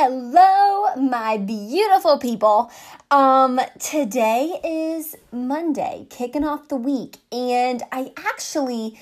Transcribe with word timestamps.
hello, 0.00 0.94
my 0.94 1.36
beautiful 1.38 2.18
people. 2.18 2.70
Um, 3.10 3.60
today 3.80 4.60
is 4.62 5.16
Monday, 5.32 6.06
kicking 6.08 6.44
off 6.44 6.68
the 6.68 6.76
week, 6.76 7.16
and 7.32 7.82
I 7.90 8.12
actually 8.16 8.96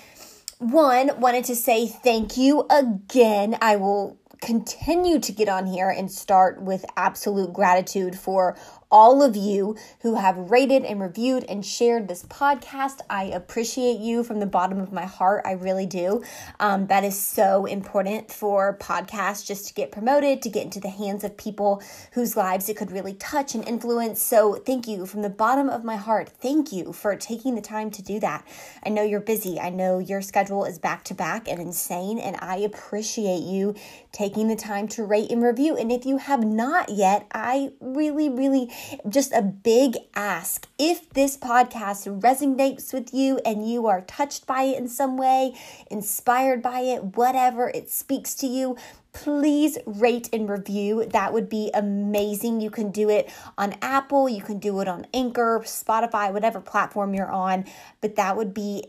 one 0.56 1.10
wanted 1.20 1.44
to 1.44 1.54
say 1.54 1.86
thank 1.86 2.38
you 2.38 2.64
again. 2.70 3.58
I 3.60 3.76
will 3.76 4.16
continue 4.40 5.18
to 5.20 5.32
get 5.32 5.50
on 5.50 5.66
here 5.66 5.90
and 5.90 6.10
start 6.10 6.62
with 6.62 6.86
absolute 6.96 7.52
gratitude 7.52 8.18
for 8.18 8.56
all 8.90 9.22
of 9.22 9.36
you 9.36 9.76
who 10.00 10.14
have 10.14 10.36
rated 10.50 10.84
and 10.84 11.00
reviewed 11.00 11.44
and 11.48 11.64
shared 11.64 12.08
this 12.08 12.22
podcast. 12.24 13.00
I 13.10 13.24
appreciate 13.24 13.98
you 13.98 14.22
from 14.22 14.40
the 14.40 14.46
bottom 14.46 14.80
of 14.80 14.92
my 14.92 15.04
heart. 15.04 15.42
I 15.44 15.52
really 15.52 15.86
do. 15.86 16.22
Um, 16.60 16.86
that 16.86 17.04
is 17.04 17.18
so 17.18 17.64
important 17.66 18.30
for 18.30 18.76
podcasts 18.78 19.44
just 19.44 19.68
to 19.68 19.74
get 19.74 19.90
promoted, 19.90 20.42
to 20.42 20.48
get 20.48 20.64
into 20.64 20.80
the 20.80 20.88
hands 20.88 21.24
of 21.24 21.36
people 21.36 21.82
whose 22.12 22.36
lives 22.36 22.68
it 22.68 22.76
could 22.76 22.92
really 22.92 23.14
touch 23.14 23.54
and 23.54 23.66
influence. 23.66 24.22
So, 24.22 24.54
thank 24.54 24.86
you 24.86 25.06
from 25.06 25.22
the 25.22 25.30
bottom 25.30 25.68
of 25.68 25.84
my 25.84 25.96
heart. 25.96 26.28
Thank 26.28 26.72
you 26.72 26.92
for 26.92 27.16
taking 27.16 27.54
the 27.54 27.60
time 27.60 27.90
to 27.92 28.02
do 28.02 28.20
that. 28.20 28.46
I 28.84 28.90
know 28.90 29.02
you're 29.02 29.20
busy, 29.20 29.58
I 29.58 29.70
know 29.70 29.98
your 29.98 30.22
schedule 30.22 30.64
is 30.64 30.78
back 30.78 31.04
to 31.04 31.14
back 31.14 31.48
and 31.48 31.60
insane, 31.60 32.18
and 32.18 32.36
I 32.40 32.58
appreciate 32.58 33.42
you 33.42 33.74
taking 34.12 34.48
the 34.48 34.56
time 34.56 34.88
to 34.88 35.04
rate 35.04 35.30
and 35.30 35.42
review. 35.42 35.76
And 35.76 35.90
if 35.90 36.06
you 36.06 36.18
have 36.18 36.44
not 36.44 36.88
yet, 36.88 37.26
I 37.32 37.72
really, 37.80 38.28
really 38.28 38.70
just 39.08 39.32
a 39.32 39.42
big 39.42 39.96
ask. 40.14 40.68
If 40.78 41.10
this 41.10 41.36
podcast 41.36 42.20
resonates 42.20 42.92
with 42.92 43.12
you 43.12 43.38
and 43.44 43.68
you 43.68 43.86
are 43.86 44.02
touched 44.02 44.46
by 44.46 44.62
it 44.62 44.78
in 44.78 44.88
some 44.88 45.16
way, 45.16 45.54
inspired 45.90 46.62
by 46.62 46.80
it, 46.80 47.16
whatever 47.16 47.68
it 47.68 47.90
speaks 47.90 48.34
to 48.36 48.46
you, 48.46 48.76
please 49.12 49.78
rate 49.86 50.28
and 50.32 50.48
review. 50.48 51.06
That 51.06 51.32
would 51.32 51.48
be 51.48 51.70
amazing. 51.72 52.60
You 52.60 52.70
can 52.70 52.90
do 52.90 53.08
it 53.08 53.32
on 53.56 53.74
Apple, 53.80 54.28
you 54.28 54.42
can 54.42 54.58
do 54.58 54.80
it 54.80 54.88
on 54.88 55.06
Anchor, 55.14 55.62
Spotify, 55.64 56.32
whatever 56.32 56.60
platform 56.60 57.14
you're 57.14 57.30
on, 57.30 57.64
but 58.00 58.16
that 58.16 58.36
would 58.36 58.52
be 58.52 58.84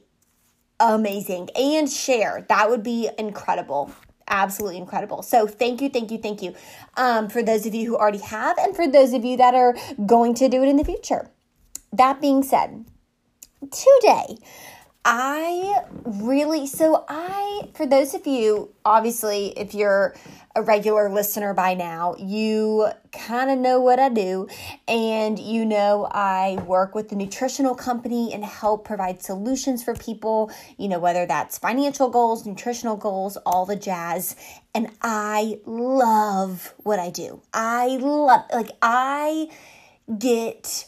amazing. 0.80 1.50
And 1.56 1.90
share, 1.90 2.46
that 2.50 2.70
would 2.70 2.84
be 2.84 3.10
incredible 3.18 3.94
absolutely 4.28 4.78
incredible. 4.78 5.22
So 5.22 5.48
thank 5.48 5.82
you, 5.82 5.90
thank 5.90 6.12
you, 6.12 6.18
thank 6.18 6.42
you 6.42 6.54
um, 6.96 7.30
for 7.30 7.42
those 7.44 7.66
of 7.66 7.74
you 7.74 7.88
who 7.88 7.98
already 7.98 8.20
have, 8.20 8.58
and 8.58 8.76
for 8.76 8.88
those 8.88 9.14
of 9.14 9.24
you 9.24 9.38
that 9.38 9.54
are 9.54 9.76
going 10.06 10.34
to 10.36 10.50
do 10.50 10.64
it 10.64 10.70
in 10.70 10.78
the 10.78 10.86
future. 10.86 11.30
That 11.94 12.22
being 12.22 12.44
said, 12.44 12.86
today 13.72 14.38
I 15.10 15.84
really, 16.04 16.68
so 16.68 17.06
I, 17.08 17.70
for 17.76 17.86
those 17.86 18.14
of 18.14 18.28
you, 18.28 18.74
obviously, 18.84 19.58
if 19.58 19.74
you're 19.74 20.14
a 20.54 20.62
regular 20.62 21.10
listener 21.10 21.54
by 21.54 21.76
now, 21.76 22.16
you 22.20 22.90
kind 23.14 23.50
of 23.50 23.58
know 23.58 23.80
what 23.80 24.00
I 24.00 24.10
do. 24.10 24.50
And 24.86 25.40
you 25.40 25.64
know, 25.64 26.10
I 26.12 26.62
work 26.66 26.94
with 26.94 27.08
the 27.08 27.16
nutritional 27.16 27.74
company 27.74 28.34
and 28.34 28.44
help 28.44 28.84
provide 28.84 29.24
solutions 29.24 29.82
for 29.82 29.96
people, 29.96 30.52
you 30.78 30.90
know, 30.90 31.00
whether 31.00 31.26
that's 31.26 31.58
financial 31.58 32.10
goals, 32.10 32.46
nutritional 32.46 32.98
goals, 32.98 33.38
all 33.46 33.66
the 33.66 33.78
jazz. 33.78 34.36
And 34.76 34.90
I 35.02 35.62
love 35.66 36.74
what 36.84 37.00
I 37.00 37.12
do. 37.12 37.42
I 37.54 37.96
love, 37.96 38.42
like, 38.52 38.72
I 38.82 39.48
get 40.20 40.86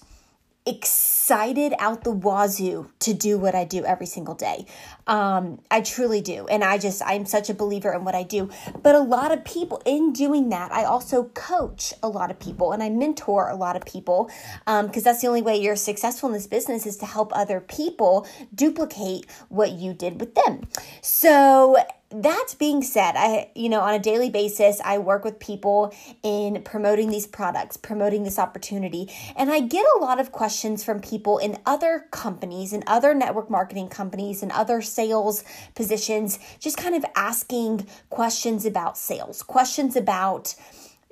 excited 0.66 1.74
out 1.80 2.04
the 2.04 2.12
wazoo 2.12 2.92
to 3.00 3.14
do 3.14 3.38
what 3.38 3.56
I 3.56 3.64
do 3.64 3.84
every 3.86 4.06
single 4.06 4.36
day. 4.36 4.66
Um, 5.08 5.60
I 5.72 5.82
truly 5.82 6.22
do. 6.22 6.48
And 6.48 6.64
I 6.64 6.78
just, 6.78 7.02
I'm 7.06 7.26
such 7.26 7.50
a 7.50 7.54
believer 7.54 7.94
in 7.94 8.04
what 8.04 8.16
I 8.16 8.24
do. 8.24 8.50
But 8.84 8.96
a 8.96 9.00
lot 9.00 9.32
of 9.32 9.44
people, 9.44 9.82
in 9.86 10.14
doing 10.14 10.50
that, 10.50 10.72
I 10.72 10.84
also 10.84 11.26
coach 11.26 11.94
a 12.04 12.10
lot 12.10 12.30
of 12.30 12.40
people 12.40 12.72
and 12.72 12.84
I 12.84 12.90
mentor 12.90 13.50
a 13.50 13.56
lot 13.56 13.76
of 13.76 13.86
people 13.86 14.30
because 14.66 14.98
um, 14.98 15.04
that's 15.04 15.22
the 15.22 15.28
only 15.28 15.42
way 15.42 15.58
you're 15.58 15.76
successful 15.76 16.30
in 16.30 16.34
this 16.34 16.48
business 16.48 16.86
is 16.86 16.98
to 16.98 17.06
help 17.06 17.32
other 17.36 17.60
people 17.60 18.28
duplicate 18.54 19.26
what 19.50 19.72
you 19.72 19.94
did 19.94 20.20
with 20.20 20.36
them. 20.36 20.68
So, 21.02 21.78
that 22.12 22.56
being 22.58 22.82
said, 22.82 23.14
I, 23.16 23.52
you 23.54 23.70
know, 23.70 23.82
on 23.82 23.94
a 23.94 24.00
daily 24.00 24.32
basis, 24.32 24.82
I 24.84 24.98
work 24.98 25.24
with 25.24 25.40
people 25.40 25.94
in 26.24 26.64
promoting 26.64 27.10
these 27.10 27.28
products, 27.28 27.78
promoting 27.78 28.24
this 28.24 28.40
opportunity. 28.40 29.12
And 29.36 29.52
I 29.52 29.60
get 29.60 29.86
a 29.96 30.00
lot 30.00 30.20
of 30.20 30.32
questions 30.32 30.84
from 30.84 31.02
people 31.02 31.38
in 31.38 31.58
other 31.68 32.08
companies 32.12 32.74
and 32.74 32.84
other 32.88 33.14
network 33.14 33.50
marketing 33.50 33.90
companies 33.90 34.42
and 34.42 34.52
other 34.52 34.82
sales 34.82 35.44
positions, 35.76 36.40
just 36.60 36.78
kind 36.78 36.96
of 36.96 37.06
asking 37.16 37.88
questions 38.10 38.66
about 38.66 38.98
sales, 38.98 39.44
questions 39.44 39.96
about 39.96 40.56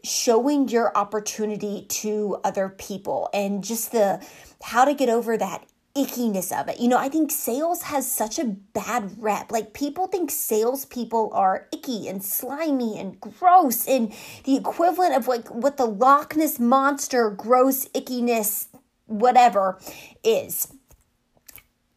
showing 0.03 0.67
your 0.67 0.95
opportunity 0.97 1.85
to 1.89 2.37
other 2.43 2.69
people 2.69 3.29
and 3.33 3.63
just 3.63 3.91
the 3.91 4.25
how 4.63 4.85
to 4.85 4.93
get 4.93 5.09
over 5.09 5.37
that 5.37 5.63
ickiness 5.97 6.57
of 6.57 6.69
it. 6.69 6.79
You 6.79 6.87
know, 6.87 6.97
I 6.97 7.09
think 7.09 7.31
sales 7.31 7.83
has 7.83 8.09
such 8.09 8.37
a 8.37 8.45
bad 8.45 9.15
rep. 9.17 9.51
Like 9.51 9.73
people 9.73 10.07
think 10.07 10.29
salespeople 10.29 11.31
are 11.33 11.67
icky 11.73 12.07
and 12.07 12.23
slimy 12.23 12.99
and 12.99 13.19
gross 13.19 13.87
and 13.87 14.13
the 14.43 14.55
equivalent 14.55 15.15
of 15.15 15.27
like 15.27 15.47
what 15.49 15.77
the 15.77 15.87
Loch 15.87 16.35
Ness 16.35 16.59
monster 16.59 17.29
gross 17.31 17.87
ickiness 17.89 18.67
whatever 19.07 19.79
is. 20.23 20.71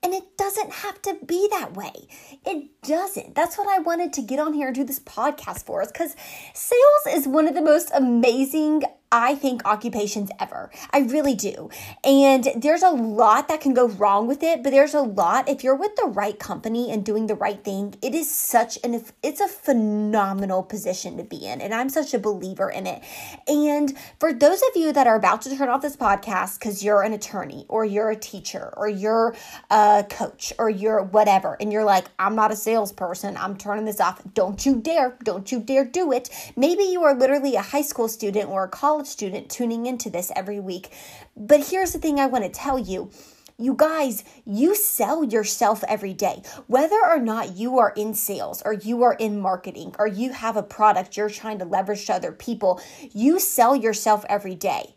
And 0.03 0.15
it 0.15 0.39
doesn't 0.39 0.73
have 0.73 1.03
to 1.03 1.19
be 1.27 1.47
that 1.51 1.75
way. 1.75 2.09
It 2.47 2.71
doesn't. 2.83 3.35
That's 3.35 3.59
what 3.59 3.69
I 3.69 3.81
wanted 3.81 4.15
to 4.15 4.23
get 4.23 4.39
on 4.39 4.55
here 4.55 4.69
and 4.69 4.75
do 4.75 4.83
this 4.83 4.99
podcast 4.99 5.67
for 5.67 5.83
us 5.83 5.93
because 5.93 6.17
sales 6.55 7.07
is 7.11 7.29
one 7.29 7.47
of 7.47 7.55
the 7.55 7.61
most 7.61 7.91
amazing 7.95 8.83
I 9.13 9.35
think 9.35 9.65
occupations 9.65 10.31
ever. 10.39 10.71
I 10.93 11.01
really 11.01 11.35
do. 11.35 11.69
And 12.05 12.47
there's 12.57 12.85
a 12.85 12.91
lot 12.91 13.49
that 13.49 13.61
can 13.61 13.75
go 13.75 13.89
wrong 13.89 14.29
with 14.29 14.43
it, 14.45 14.63
but 14.63 14.71
there's 14.71 14.95
a 14.95 15.01
lot 15.01 15.49
if 15.49 15.65
you're 15.65 15.75
with 15.75 15.97
the 15.97 16.07
right 16.07 16.39
company 16.39 16.93
and 16.93 17.05
doing 17.05 17.27
the 17.27 17.35
right 17.35 17.63
thing, 17.65 17.97
it 18.03 18.15
is 18.15 18.33
such 18.33 18.79
an 18.85 19.05
it's 19.23 19.41
a 19.41 19.49
phenomenal 19.49 20.63
position 20.63 21.17
to 21.17 21.25
be 21.25 21.45
in. 21.45 21.61
And 21.61 21.75
I'm 21.75 21.89
such 21.89 22.15
a 22.15 22.21
believer 22.21 22.71
in 22.71 22.87
it. 22.87 23.03
And 23.49 23.97
for 24.21 24.33
those 24.33 24.63
of 24.63 24.77
you 24.77 24.93
that 24.93 25.09
are 25.09 25.17
about 25.17 25.43
to 25.43 25.57
turn 25.57 25.69
off 25.69 25.83
this 25.83 25.97
podcast 25.97 26.61
cuz 26.61 26.85
you're 26.85 27.03
an 27.03 27.13
attorney 27.13 27.67
or 27.69 27.85
you're 27.85 28.11
a 28.11 28.17
teacher 28.17 28.73
or 28.77 28.89
you're 28.89 29.35
a 29.71 30.07
coach 30.09 30.53
or 30.57 30.71
you're 30.71 31.03
whatever 31.03 31.57
and 31.61 31.73
you're 31.73 31.85
like, 31.85 32.05
"I'm 32.19 32.37
not 32.37 32.53
a 32.53 32.57
salesperson. 32.57 33.37
I'm 33.37 33.57
turning 33.57 33.87
this 33.87 34.01
off." 34.01 34.23
Don't 34.35 34.65
you 34.65 34.77
dare. 34.77 35.17
Don't 35.25 35.51
you 35.51 35.59
dare 35.59 35.85
do 35.85 36.13
it. 36.13 36.31
Maybe 36.55 36.85
you 36.85 37.03
are 37.03 37.15
literally 37.15 37.57
a 37.57 37.63
high 37.63 37.83
school 37.83 38.07
student 38.07 38.49
or 38.49 38.65
a 38.65 38.69
college 38.69 39.00
college 39.01 39.09
student 39.11 39.49
tuning 39.49 39.87
into 39.87 40.11
this 40.11 40.31
every 40.37 40.61
week. 40.61 40.93
But 41.35 41.69
here's 41.69 41.95
the 41.95 41.99
thing 41.99 42.21
I 42.21 42.27
want 42.27 42.45
to 42.45 42.51
tell 42.51 42.79
you. 42.79 43.11
You 43.57 43.75
guys, 43.75 44.25
you 44.45 44.75
sell 44.75 45.25
yourself 45.25 45.83
every 45.89 46.13
day. 46.13 46.43
Whether 46.67 46.99
or 47.03 47.19
not 47.19 47.57
you 47.57 47.79
are 47.79 47.95
in 47.97 48.13
sales 48.13 48.61
or 48.63 48.75
you 48.75 49.03
are 49.03 49.15
in 49.15 49.41
marketing 49.41 49.95
or 49.99 50.07
you 50.07 50.33
have 50.33 50.59
a 50.59 50.63
product 50.63 51.17
you're 51.17 51.31
trying 51.31 51.59
to 51.61 51.65
leverage 51.65 52.05
to 52.07 52.15
other 52.15 52.33
people, 52.33 52.79
you 53.13 53.41
sell 53.41 53.75
yourself 53.75 54.27
every 54.29 54.55
day. 54.55 54.97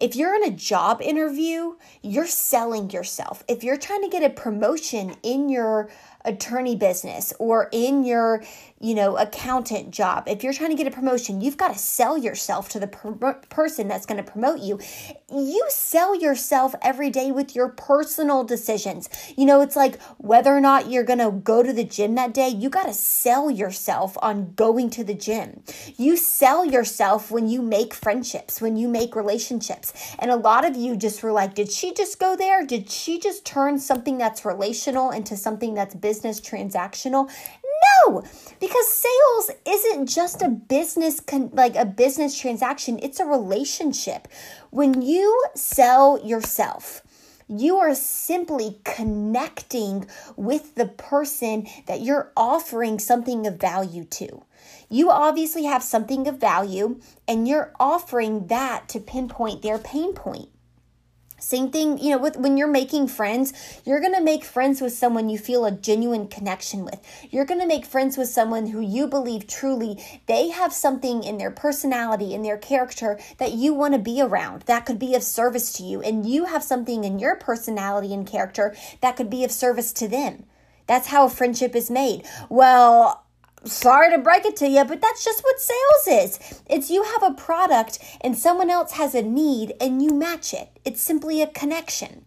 If 0.00 0.16
you're 0.16 0.34
in 0.34 0.44
a 0.44 0.56
job 0.56 1.02
interview, 1.02 1.76
you're 2.02 2.26
selling 2.26 2.90
yourself. 2.90 3.44
If 3.48 3.64
you're 3.64 3.78
trying 3.78 4.02
to 4.02 4.08
get 4.08 4.22
a 4.22 4.30
promotion 4.30 5.16
in 5.22 5.48
your 5.48 5.90
attorney 6.24 6.76
business 6.76 7.32
or 7.38 7.68
in 7.72 8.04
your, 8.04 8.42
you 8.80 8.94
know, 8.94 9.16
accountant 9.16 9.90
job, 9.90 10.24
if 10.26 10.42
you're 10.42 10.52
trying 10.52 10.70
to 10.70 10.76
get 10.76 10.86
a 10.86 10.94
promotion, 10.94 11.40
you've 11.40 11.56
got 11.56 11.72
to 11.72 11.78
sell 11.78 12.18
yourself 12.18 12.68
to 12.70 12.80
the 12.80 12.86
per- 12.86 13.34
person 13.48 13.88
that's 13.88 14.06
going 14.06 14.22
to 14.22 14.30
promote 14.30 14.60
you. 14.60 14.78
You 15.30 15.64
sell 15.68 16.14
yourself 16.14 16.74
every 16.82 17.10
day 17.10 17.32
with 17.32 17.54
your 17.56 17.68
personal 17.68 18.44
decisions. 18.44 19.08
You 19.36 19.46
know, 19.46 19.60
it's 19.60 19.76
like 19.76 20.00
whether 20.18 20.54
or 20.54 20.60
not 20.60 20.90
you're 20.90 21.04
going 21.04 21.18
to 21.18 21.30
go 21.30 21.62
to 21.62 21.72
the 21.72 21.84
gym 21.84 22.14
that 22.16 22.34
day, 22.34 22.48
you 22.48 22.68
got 22.68 22.86
to 22.86 22.94
sell 22.94 23.50
yourself 23.50 24.16
on 24.22 24.52
going 24.54 24.90
to 24.90 25.04
the 25.04 25.14
gym. 25.14 25.62
You 25.96 26.16
sell 26.16 26.64
yourself 26.64 27.30
when 27.30 27.48
you 27.48 27.62
make 27.62 27.94
friendships, 27.94 28.60
when 28.60 28.76
you 28.76 28.86
make 28.86 29.16
relationships. 29.16 29.92
And 30.18 30.30
a 30.30 30.36
lot 30.36 30.64
of 30.64 30.76
you 30.76 30.96
just 30.96 31.22
were 31.22 31.32
like, 31.32 31.54
did 31.54 31.72
she 31.72 31.92
just 31.94 32.18
go 32.18 32.36
there? 32.36 32.64
Did 32.64 32.90
she 32.90 33.18
just 33.18 33.44
turn 33.44 33.78
something 33.78 34.18
that's 34.18 34.44
relational 34.44 35.10
into 35.10 35.36
something 35.36 35.74
that's 35.74 35.94
business? 35.94 36.18
business 36.18 36.40
transactional? 36.40 37.30
No, 38.06 38.24
because 38.68 38.92
sales 38.92 39.50
isn't 39.66 40.06
just 40.06 40.42
a 40.42 40.48
business 40.50 41.20
con- 41.20 41.50
like 41.54 41.74
a 41.74 41.86
business 41.86 42.38
transaction, 42.38 42.98
it's 43.02 43.18
a 43.18 43.24
relationship. 43.24 44.28
When 44.70 45.00
you 45.00 45.42
sell 45.54 46.20
yourself, 46.22 47.02
you 47.48 47.78
are 47.78 47.94
simply 47.94 48.78
connecting 48.84 50.06
with 50.36 50.74
the 50.74 50.84
person 50.84 51.66
that 51.86 52.02
you're 52.02 52.30
offering 52.36 52.98
something 52.98 53.46
of 53.46 53.56
value 53.56 54.04
to. 54.04 54.44
You 54.90 55.10
obviously 55.10 55.64
have 55.64 55.82
something 55.82 56.28
of 56.28 56.38
value 56.38 57.00
and 57.26 57.48
you're 57.48 57.72
offering 57.80 58.48
that 58.48 58.86
to 58.90 59.00
pinpoint 59.00 59.62
their 59.62 59.78
pain 59.78 60.12
point. 60.12 60.50
Same 61.38 61.70
thing, 61.70 61.98
you 61.98 62.10
know, 62.10 62.18
with 62.18 62.36
when 62.36 62.56
you're 62.56 62.66
making 62.66 63.08
friends, 63.08 63.52
you're 63.84 64.00
going 64.00 64.14
to 64.14 64.20
make 64.20 64.44
friends 64.44 64.80
with 64.80 64.92
someone 64.92 65.28
you 65.28 65.38
feel 65.38 65.64
a 65.64 65.70
genuine 65.70 66.28
connection 66.28 66.84
with. 66.84 67.00
You're 67.30 67.44
going 67.44 67.60
to 67.60 67.66
make 67.66 67.86
friends 67.86 68.16
with 68.16 68.28
someone 68.28 68.66
who 68.66 68.80
you 68.80 69.06
believe 69.06 69.46
truly 69.46 70.02
they 70.26 70.48
have 70.48 70.72
something 70.72 71.22
in 71.22 71.38
their 71.38 71.50
personality, 71.50 72.34
in 72.34 72.42
their 72.42 72.58
character 72.58 73.18
that 73.38 73.52
you 73.52 73.72
want 73.74 73.94
to 73.94 74.00
be 74.00 74.20
around 74.20 74.62
that 74.62 74.86
could 74.86 74.98
be 74.98 75.14
of 75.14 75.22
service 75.22 75.72
to 75.74 75.82
you. 75.82 76.00
And 76.02 76.28
you 76.28 76.46
have 76.46 76.62
something 76.62 77.04
in 77.04 77.18
your 77.18 77.36
personality 77.36 78.12
and 78.12 78.26
character 78.26 78.74
that 79.00 79.16
could 79.16 79.30
be 79.30 79.44
of 79.44 79.52
service 79.52 79.92
to 79.94 80.08
them. 80.08 80.44
That's 80.86 81.08
how 81.08 81.26
a 81.26 81.30
friendship 81.30 81.76
is 81.76 81.90
made. 81.90 82.26
Well, 82.48 83.24
sorry 83.64 84.10
to 84.10 84.18
break 84.18 84.44
it 84.44 84.56
to 84.56 84.68
you, 84.68 84.84
but 84.84 85.00
that's 85.00 85.24
just 85.24 85.42
what 85.42 85.60
sales 85.60 86.24
is. 86.24 86.62
It's 86.68 86.90
you 86.90 87.02
have 87.02 87.22
a 87.22 87.34
product 87.34 87.98
and 88.20 88.36
someone 88.36 88.70
else 88.70 88.92
has 88.92 89.14
a 89.14 89.22
need 89.22 89.74
and 89.80 90.02
you 90.02 90.10
match 90.10 90.54
it. 90.54 90.68
It's 90.84 91.02
simply 91.02 91.42
a 91.42 91.46
connection. 91.46 92.24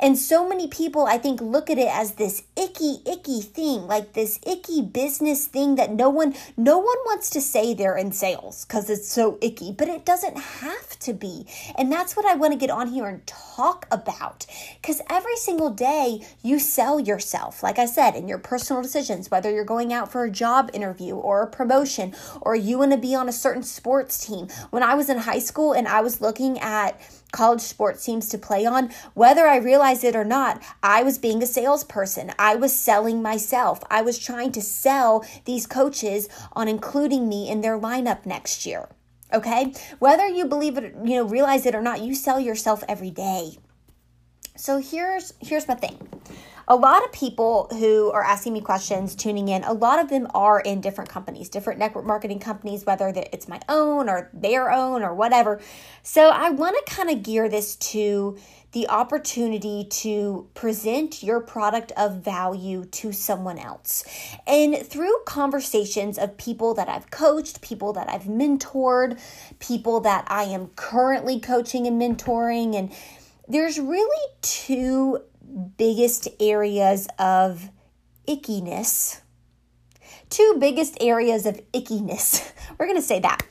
And 0.00 0.18
so 0.18 0.48
many 0.48 0.68
people, 0.68 1.06
I 1.06 1.18
think, 1.18 1.40
look 1.40 1.70
at 1.70 1.78
it 1.78 1.88
as 1.88 2.12
this 2.12 2.42
icky, 2.56 2.98
icky 3.06 3.40
thing, 3.40 3.86
like 3.86 4.12
this 4.12 4.38
icky 4.46 4.82
business 4.82 5.46
thing 5.46 5.76
that 5.76 5.92
no 5.92 6.10
one, 6.10 6.34
no 6.56 6.78
one 6.78 6.96
wants 7.06 7.30
to 7.30 7.40
say 7.40 7.74
they're 7.74 7.96
in 7.96 8.12
sales 8.12 8.64
because 8.64 8.90
it's 8.90 9.08
so 9.08 9.38
icky, 9.40 9.72
but 9.72 9.88
it 9.88 10.04
doesn't 10.04 10.36
have 10.36 10.98
to 11.00 11.12
be. 11.12 11.46
And 11.76 11.90
that's 11.90 12.16
what 12.16 12.26
I 12.26 12.34
want 12.34 12.52
to 12.52 12.58
get 12.58 12.70
on 12.70 12.88
here 12.88 13.06
and 13.06 13.26
talk 13.26 13.86
about. 13.90 14.46
Because 14.80 15.00
every 15.08 15.36
single 15.36 15.70
day 15.70 16.20
you 16.42 16.58
sell 16.58 17.00
yourself, 17.00 17.62
like 17.62 17.78
I 17.78 17.86
said, 17.86 18.14
in 18.14 18.28
your 18.28 18.38
personal 18.38 18.82
decisions, 18.82 19.30
whether 19.30 19.50
you're 19.50 19.64
going 19.64 19.92
out 19.92 20.12
for 20.12 20.24
a 20.24 20.30
job 20.30 20.70
interview 20.74 21.14
or 21.14 21.42
a 21.42 21.46
promotion, 21.46 22.14
or 22.40 22.54
you 22.56 22.78
want 22.78 22.92
to 22.92 22.98
be 22.98 23.14
on 23.14 23.28
a 23.28 23.32
certain 23.32 23.62
sports 23.62 24.24
team. 24.26 24.48
When 24.70 24.82
I 24.82 24.94
was 24.94 25.08
in 25.08 25.18
high 25.18 25.38
school 25.38 25.72
and 25.72 25.86
I 25.86 26.00
was 26.00 26.20
looking 26.20 26.58
at 26.58 27.00
college 27.32 27.60
sports 27.60 28.04
teams 28.04 28.28
to 28.28 28.38
play 28.38 28.64
on, 28.64 28.90
whether 29.14 29.46
I 29.46 29.56
realized 29.56 30.04
it 30.04 30.16
or 30.16 30.24
not, 30.24 30.62
I 30.82 31.02
was 31.02 31.18
being 31.18 31.42
a 31.42 31.46
salesperson. 31.46 32.32
I 32.38 32.56
was 32.56 32.72
selling 32.72 33.22
myself. 33.22 33.82
I 33.90 34.02
was 34.02 34.18
trying 34.18 34.52
to 34.52 34.62
sell 34.62 35.24
these 35.44 35.66
coaches 35.66 36.28
on 36.52 36.68
including 36.68 37.28
me 37.28 37.48
in 37.48 37.60
their 37.60 37.78
lineup 37.78 38.24
next 38.24 38.64
year. 38.66 38.88
Okay? 39.32 39.74
Whether 39.98 40.28
you 40.28 40.44
believe 40.44 40.78
it, 40.78 40.94
you 41.04 41.16
know, 41.16 41.24
realize 41.24 41.66
it 41.66 41.74
or 41.74 41.82
not, 41.82 42.00
you 42.00 42.14
sell 42.14 42.38
yourself 42.38 42.84
every 42.88 43.10
day. 43.10 43.58
So 44.56 44.78
here's 44.78 45.34
here's 45.40 45.66
my 45.66 45.74
thing 45.74 45.98
a 46.66 46.76
lot 46.76 47.04
of 47.04 47.12
people 47.12 47.68
who 47.72 48.10
are 48.12 48.24
asking 48.24 48.52
me 48.54 48.60
questions, 48.60 49.14
tuning 49.14 49.48
in, 49.48 49.64
a 49.64 49.72
lot 49.72 50.00
of 50.00 50.08
them 50.08 50.26
are 50.34 50.60
in 50.60 50.80
different 50.80 51.10
companies, 51.10 51.48
different 51.48 51.78
network 51.78 52.06
marketing 52.06 52.38
companies, 52.38 52.84
whether 52.84 53.12
it's 53.14 53.48
my 53.48 53.60
own 53.68 54.08
or 54.08 54.30
their 54.32 54.70
own 54.70 55.02
or 55.02 55.14
whatever. 55.14 55.60
So 56.02 56.30
I 56.30 56.50
want 56.50 56.76
to 56.84 56.94
kind 56.94 57.10
of 57.10 57.22
gear 57.22 57.48
this 57.48 57.76
to 57.76 58.38
the 58.72 58.88
opportunity 58.88 59.86
to 59.88 60.48
present 60.54 61.22
your 61.22 61.40
product 61.40 61.92
of 61.96 62.16
value 62.16 62.84
to 62.86 63.12
someone 63.12 63.56
else. 63.56 64.04
And 64.48 64.76
through 64.76 65.14
conversations 65.26 66.18
of 66.18 66.36
people 66.36 66.74
that 66.74 66.88
I've 66.88 67.10
coached, 67.10 67.60
people 67.60 67.92
that 67.92 68.10
I've 68.10 68.24
mentored, 68.24 69.20
people 69.60 70.00
that 70.00 70.24
I 70.26 70.44
am 70.44 70.68
currently 70.74 71.38
coaching 71.38 71.86
and 71.86 72.02
mentoring, 72.02 72.74
and 72.74 72.92
there's 73.46 73.78
really 73.78 74.26
two 74.42 75.20
biggest 75.54 76.28
areas 76.40 77.08
of 77.18 77.70
ickiness. 78.26 79.20
Two 80.30 80.56
biggest 80.58 80.96
areas 81.00 81.46
of 81.46 81.60
ickiness. 81.72 82.50
We're 82.78 82.86
going 82.86 82.98
to 82.98 83.06
say 83.06 83.20
that. 83.20 83.42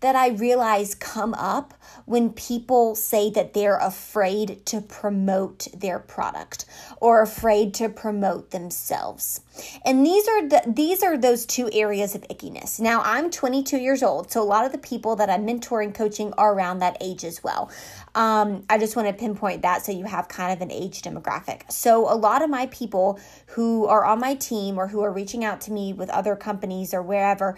That 0.00 0.16
I 0.16 0.30
realize 0.30 0.94
come 0.94 1.34
up 1.34 1.74
when 2.04 2.30
people 2.30 2.94
say 2.94 3.30
that 3.30 3.54
they're 3.54 3.78
afraid 3.78 4.64
to 4.66 4.80
promote 4.80 5.68
their 5.74 5.98
product 5.98 6.64
or 7.00 7.22
afraid 7.22 7.74
to 7.74 7.88
promote 7.88 8.50
themselves. 8.50 9.40
And 9.84 10.04
these 10.04 10.26
are 10.28 10.48
the 10.48 10.62
these 10.66 11.02
are 11.02 11.16
those 11.16 11.44
two 11.44 11.68
areas 11.72 12.14
of 12.14 12.22
ickiness. 12.28 12.80
Now, 12.80 13.02
I'm 13.02 13.30
22 13.30 13.78
years 13.78 14.02
old, 14.02 14.30
so 14.30 14.42
a 14.42 14.44
lot 14.44 14.64
of 14.64 14.72
the 14.72 14.78
people 14.78 15.16
that 15.16 15.28
I'm 15.28 15.46
mentoring 15.46 15.94
coaching 15.94 16.32
are 16.34 16.54
around 16.54 16.78
that 16.78 16.96
age 17.00 17.24
as 17.24 17.42
well. 17.44 17.70
Um, 18.14 18.64
I 18.68 18.78
just 18.78 18.96
want 18.96 19.08
to 19.08 19.14
pinpoint 19.14 19.62
that 19.62 19.84
so 19.84 19.92
you 19.92 20.04
have 20.04 20.28
kind 20.28 20.52
of 20.52 20.60
an 20.60 20.70
age 20.70 21.02
demographic. 21.02 21.70
So, 21.70 22.12
a 22.12 22.16
lot 22.16 22.42
of 22.42 22.50
my 22.50 22.66
people 22.66 23.20
who 23.48 23.86
are 23.86 24.04
on 24.04 24.20
my 24.20 24.34
team 24.34 24.78
or 24.78 24.88
who 24.88 25.02
are 25.02 25.12
reaching 25.12 25.44
out 25.44 25.60
to 25.62 25.72
me 25.72 25.92
with 25.92 26.10
other 26.10 26.36
companies 26.36 26.94
or 26.94 27.02
wherever, 27.02 27.56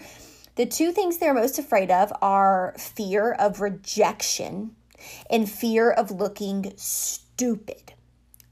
the 0.55 0.65
two 0.65 0.91
things 0.91 1.17
they're 1.17 1.33
most 1.33 1.59
afraid 1.59 1.91
of 1.91 2.11
are 2.21 2.73
fear 2.77 3.31
of 3.31 3.61
rejection 3.61 4.75
and 5.29 5.49
fear 5.49 5.91
of 5.91 6.11
looking 6.11 6.73
stupid. 6.77 7.93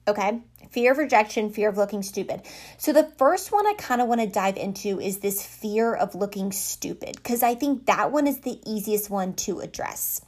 Okay? 0.08 0.42
Fear 0.72 0.92
of 0.94 0.98
rejection, 0.98 1.52
fear 1.52 1.70
of 1.70 1.78
looking 1.78 2.04
stupid. 2.04 2.42
So, 2.78 2.92
the 2.92 3.12
first 3.18 3.52
one 3.52 3.68
I 3.68 3.74
kind 3.78 4.02
of 4.02 4.08
want 4.08 4.22
to 4.22 4.28
dive 4.28 4.58
into 4.58 5.00
is 5.00 5.20
this 5.20 5.46
fear 5.46 5.94
of 5.94 6.16
looking 6.16 6.52
stupid, 6.52 7.16
because 7.18 7.44
I 7.44 7.56
think 7.56 7.86
that 7.86 8.12
one 8.12 8.28
is 8.28 8.40
the 8.40 8.60
easiest 8.66 9.10
one 9.10 9.34
to 9.36 9.60
address. 9.60 10.20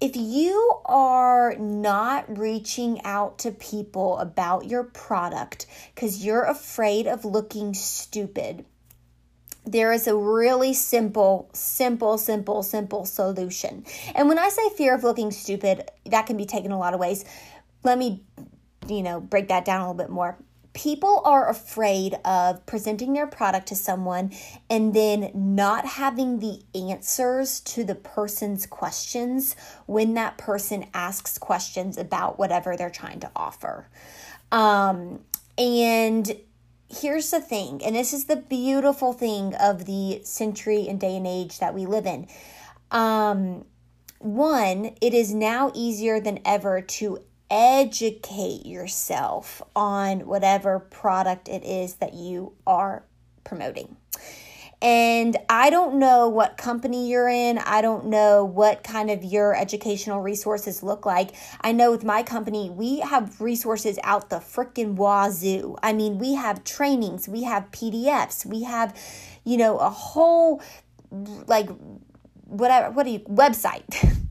If 0.00 0.16
you 0.16 0.80
are 0.84 1.54
not 1.56 2.38
reaching 2.38 3.00
out 3.04 3.38
to 3.40 3.50
people 3.52 4.18
about 4.18 4.66
your 4.66 4.84
product 4.84 5.66
because 5.94 6.24
you're 6.24 6.44
afraid 6.44 7.06
of 7.06 7.24
looking 7.24 7.72
stupid, 7.72 8.64
there 9.64 9.92
is 9.92 10.06
a 10.06 10.16
really 10.16 10.74
simple, 10.74 11.48
simple, 11.52 12.18
simple, 12.18 12.62
simple 12.62 13.04
solution. 13.04 13.84
And 14.14 14.28
when 14.28 14.38
I 14.38 14.48
say 14.48 14.68
fear 14.70 14.94
of 14.94 15.04
looking 15.04 15.30
stupid, 15.30 15.88
that 16.06 16.26
can 16.26 16.36
be 16.36 16.46
taken 16.46 16.72
a 16.72 16.78
lot 16.78 16.94
of 16.94 17.00
ways. 17.00 17.24
Let 17.84 17.98
me, 17.98 18.22
you 18.88 19.02
know, 19.02 19.20
break 19.20 19.48
that 19.48 19.64
down 19.64 19.80
a 19.80 19.84
little 19.84 19.94
bit 19.94 20.10
more. 20.10 20.36
People 20.74 21.20
are 21.24 21.50
afraid 21.50 22.14
of 22.24 22.64
presenting 22.64 23.12
their 23.12 23.26
product 23.26 23.68
to 23.68 23.76
someone 23.76 24.32
and 24.70 24.94
then 24.94 25.30
not 25.34 25.84
having 25.84 26.38
the 26.38 26.62
answers 26.74 27.60
to 27.60 27.84
the 27.84 27.94
person's 27.94 28.64
questions 28.64 29.54
when 29.86 30.14
that 30.14 30.38
person 30.38 30.86
asks 30.94 31.36
questions 31.36 31.98
about 31.98 32.38
whatever 32.38 32.74
they're 32.74 32.90
trying 32.90 33.20
to 33.20 33.30
offer. 33.36 33.86
Um, 34.50 35.20
and 35.58 36.34
here's 36.92 37.30
the 37.30 37.40
thing, 37.40 37.82
and 37.84 37.96
this 37.96 38.12
is 38.12 38.26
the 38.26 38.36
beautiful 38.36 39.12
thing 39.12 39.54
of 39.54 39.86
the 39.86 40.20
century 40.24 40.86
and 40.88 41.00
day 41.00 41.16
and 41.16 41.26
age 41.26 41.58
that 41.58 41.74
we 41.74 41.86
live 41.86 42.06
in. 42.06 42.26
Um, 42.90 43.64
one, 44.18 44.94
it 45.00 45.14
is 45.14 45.34
now 45.34 45.72
easier 45.74 46.20
than 46.20 46.40
ever 46.44 46.80
to 46.80 47.18
educate 47.50 48.64
yourself 48.64 49.62
on 49.74 50.26
whatever 50.26 50.78
product 50.78 51.48
it 51.48 51.64
is 51.64 51.94
that 51.96 52.14
you 52.14 52.52
are 52.66 53.04
promoting. 53.44 53.96
And 54.82 55.36
I 55.48 55.70
don't 55.70 56.00
know 56.00 56.28
what 56.28 56.56
company 56.56 57.08
you're 57.08 57.28
in. 57.28 57.58
I 57.58 57.82
don't 57.82 58.06
know 58.06 58.44
what 58.44 58.82
kind 58.82 59.10
of 59.10 59.22
your 59.22 59.54
educational 59.54 60.20
resources 60.20 60.82
look 60.82 61.06
like. 61.06 61.30
I 61.60 61.70
know 61.70 61.92
with 61.92 62.02
my 62.02 62.24
company, 62.24 62.68
we 62.68 62.98
have 62.98 63.40
resources 63.40 63.96
out 64.02 64.28
the 64.28 64.38
freaking 64.38 64.96
wazoo. 64.96 65.76
I 65.84 65.92
mean, 65.92 66.18
we 66.18 66.34
have 66.34 66.64
trainings, 66.64 67.28
we 67.28 67.44
have 67.44 67.70
PDFs, 67.70 68.44
we 68.44 68.64
have, 68.64 68.98
you 69.44 69.56
know, 69.56 69.78
a 69.78 69.88
whole 69.88 70.60
like 71.46 71.68
whatever, 72.46 72.90
what 72.90 73.04
do 73.04 73.12
you, 73.12 73.20
website. 73.20 73.84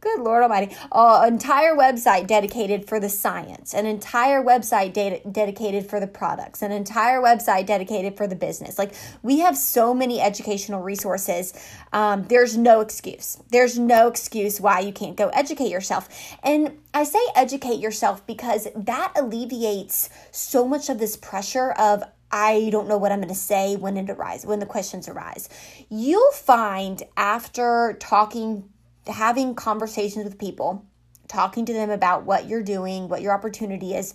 Good 0.00 0.20
Lord 0.20 0.42
Almighty. 0.42 0.74
An 0.92 1.32
entire 1.32 1.76
website 1.76 2.26
dedicated 2.26 2.88
for 2.88 2.98
the 2.98 3.10
science, 3.10 3.74
an 3.74 3.84
entire 3.84 4.42
website 4.42 4.94
de- 4.94 5.20
dedicated 5.30 5.90
for 5.90 6.00
the 6.00 6.06
products, 6.06 6.62
an 6.62 6.72
entire 6.72 7.20
website 7.20 7.66
dedicated 7.66 8.16
for 8.16 8.26
the 8.26 8.34
business. 8.34 8.78
Like, 8.78 8.94
we 9.22 9.40
have 9.40 9.58
so 9.58 9.92
many 9.92 10.18
educational 10.18 10.80
resources. 10.80 11.52
Um, 11.92 12.24
there's 12.24 12.56
no 12.56 12.80
excuse. 12.80 13.36
There's 13.50 13.78
no 13.78 14.08
excuse 14.08 14.58
why 14.58 14.80
you 14.80 14.92
can't 14.92 15.16
go 15.16 15.28
educate 15.28 15.68
yourself. 15.68 16.08
And 16.42 16.78
I 16.94 17.04
say 17.04 17.20
educate 17.36 17.78
yourself 17.78 18.26
because 18.26 18.68
that 18.74 19.12
alleviates 19.16 20.08
so 20.30 20.66
much 20.66 20.88
of 20.88 20.98
this 20.98 21.16
pressure 21.16 21.72
of, 21.72 22.02
I 22.32 22.70
don't 22.72 22.88
know 22.88 22.96
what 22.96 23.12
I'm 23.12 23.18
going 23.18 23.28
to 23.28 23.34
say 23.34 23.76
when 23.76 23.98
it 23.98 24.08
arises, 24.08 24.46
when 24.46 24.60
the 24.60 24.66
questions 24.66 25.08
arise. 25.08 25.50
You'll 25.90 26.32
find 26.32 27.02
after 27.18 27.98
talking 28.00 28.70
having 29.10 29.54
conversations 29.54 30.24
with 30.24 30.38
people, 30.38 30.84
talking 31.28 31.66
to 31.66 31.72
them 31.72 31.90
about 31.90 32.24
what 32.24 32.48
you're 32.48 32.62
doing, 32.62 33.08
what 33.08 33.22
your 33.22 33.32
opportunity 33.32 33.94
is, 33.94 34.14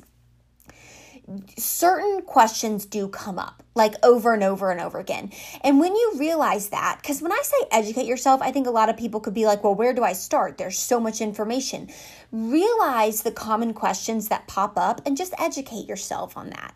certain 1.57 2.21
questions 2.21 2.85
do 2.85 3.07
come 3.07 3.39
up 3.39 3.63
like 3.73 3.95
over 4.03 4.33
and 4.33 4.43
over 4.43 4.71
and 4.71 4.79
over 4.79 4.99
again. 4.99 5.31
And 5.61 5.79
when 5.79 5.95
you 5.95 6.13
realize 6.17 6.69
that, 6.69 6.99
because 7.01 7.21
when 7.21 7.31
I 7.31 7.41
say 7.43 7.57
educate 7.71 8.05
yourself, 8.05 8.41
I 8.41 8.51
think 8.51 8.67
a 8.67 8.71
lot 8.71 8.89
of 8.89 8.97
people 8.97 9.19
could 9.19 9.33
be 9.33 9.45
like, 9.45 9.63
well, 9.63 9.75
where 9.75 9.93
do 9.93 10.03
I 10.03 10.13
start? 10.13 10.57
There's 10.57 10.79
so 10.79 10.99
much 10.99 11.21
information. 11.21 11.89
Realize 12.31 13.23
the 13.23 13.31
common 13.31 13.73
questions 13.73 14.29
that 14.29 14.47
pop 14.47 14.77
up 14.77 15.01
and 15.05 15.17
just 15.17 15.33
educate 15.37 15.87
yourself 15.87 16.37
on 16.37 16.51
that. 16.51 16.73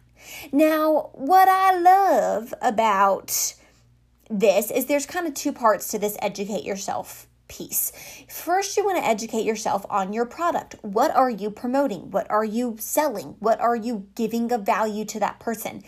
Now, 0.51 1.11
what 1.13 1.47
I 1.47 1.79
love 1.79 2.53
about 2.61 3.55
this 4.29 4.71
is 4.71 4.85
there's 4.85 5.05
kind 5.05 5.25
of 5.25 5.33
two 5.33 5.53
parts 5.53 5.87
to 5.89 5.99
this 5.99 6.17
educate 6.21 6.63
yourself 6.63 7.28
piece. 7.49 7.91
First, 8.29 8.77
you 8.77 8.85
want 8.85 8.97
to 8.97 9.05
educate 9.05 9.43
yourself 9.43 9.85
on 9.89 10.13
your 10.13 10.25
product. 10.25 10.75
What 10.81 11.13
are 11.13 11.29
you 11.29 11.51
promoting? 11.51 12.11
What 12.11 12.29
are 12.31 12.45
you 12.45 12.77
selling? 12.79 13.35
What 13.39 13.59
are 13.59 13.75
you 13.75 14.07
giving 14.15 14.51
of 14.53 14.65
value 14.65 15.03
to 15.05 15.19
that 15.19 15.39
person? 15.39 15.83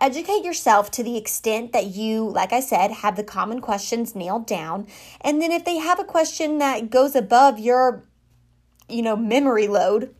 Educate 0.00 0.44
yourself 0.44 0.92
to 0.92 1.02
the 1.02 1.16
extent 1.16 1.72
that 1.72 1.86
you, 1.86 2.28
like 2.28 2.52
I 2.52 2.60
said, 2.60 2.92
have 2.92 3.16
the 3.16 3.24
common 3.24 3.60
questions 3.60 4.14
nailed 4.14 4.46
down. 4.46 4.86
And 5.20 5.42
then 5.42 5.50
if 5.50 5.64
they 5.64 5.78
have 5.78 5.98
a 5.98 6.04
question 6.04 6.58
that 6.58 6.90
goes 6.90 7.16
above 7.16 7.58
your, 7.58 8.04
you 8.88 9.02
know, 9.02 9.16
memory 9.16 9.66
load, 9.66 10.14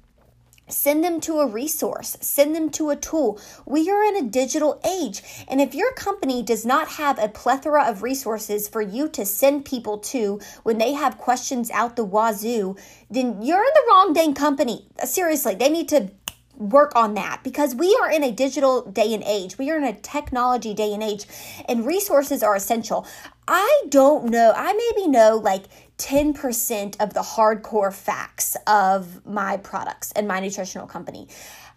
Send 0.69 1.03
them 1.03 1.21
to 1.23 1.41
a 1.41 1.47
resource, 1.47 2.17
send 2.21 2.55
them 2.55 2.71
to 2.71 2.91
a 2.91 2.97
tool. 2.97 3.41
We 3.67 3.91
are 3.91 4.05
in 4.05 4.17
a 4.17 4.29
digital 4.29 4.81
age. 4.87 5.23
And 5.49 5.61
if 5.61 5.75
your 5.75 5.93
company 5.93 6.43
does 6.43 6.67
not 6.67 6.89
have 6.89 7.19
a 7.19 7.29
plethora 7.29 7.85
of 7.85 8.03
resources 8.03 8.69
for 8.69 8.83
you 8.83 9.09
to 9.11 9.25
send 9.25 9.65
people 9.65 9.99
to 9.99 10.41
when 10.63 10.79
they 10.79 10.93
have 10.93 11.19
questions 11.19 11.71
out 11.71 11.97
the 11.97 12.05
wazoo, 12.05 12.77
then 13.11 13.43
you're 13.43 13.59
in 13.59 13.75
the 13.75 13.87
wrong 13.91 14.13
dang 14.13 14.35
company. 14.35 14.87
Seriously, 15.05 15.55
they 15.55 15.69
need 15.69 15.89
to 15.89 16.11
work 16.59 16.93
on 16.97 17.15
that 17.15 17.43
because 17.45 17.75
we 17.75 17.97
are 18.03 18.11
in 18.11 18.25
a 18.25 18.33
digital 18.33 18.83
day 18.83 19.15
and 19.15 19.23
age. 19.25 19.59
We 19.59 19.71
are 19.71 19.79
in 19.79 19.85
a 19.85 19.93
technology 19.93 20.75
day 20.75 20.93
and 20.93 21.03
age, 21.03 21.25
and 21.69 21.87
resources 21.87 22.43
are 22.43 22.57
essential. 22.57 23.07
I 23.47 23.83
don't 23.89 24.27
know. 24.27 24.53
I 24.55 24.73
maybe 24.73 25.09
know 25.09 25.41
like 25.43 25.65
10% 25.99 27.01
of 27.01 27.13
the 27.13 27.21
hardcore 27.21 27.93
facts 27.93 28.57
of 28.67 29.25
my 29.27 29.57
products 29.57 30.13
and 30.13 30.27
my 30.27 30.41
nutritional 30.41 30.87
company. 30.87 31.29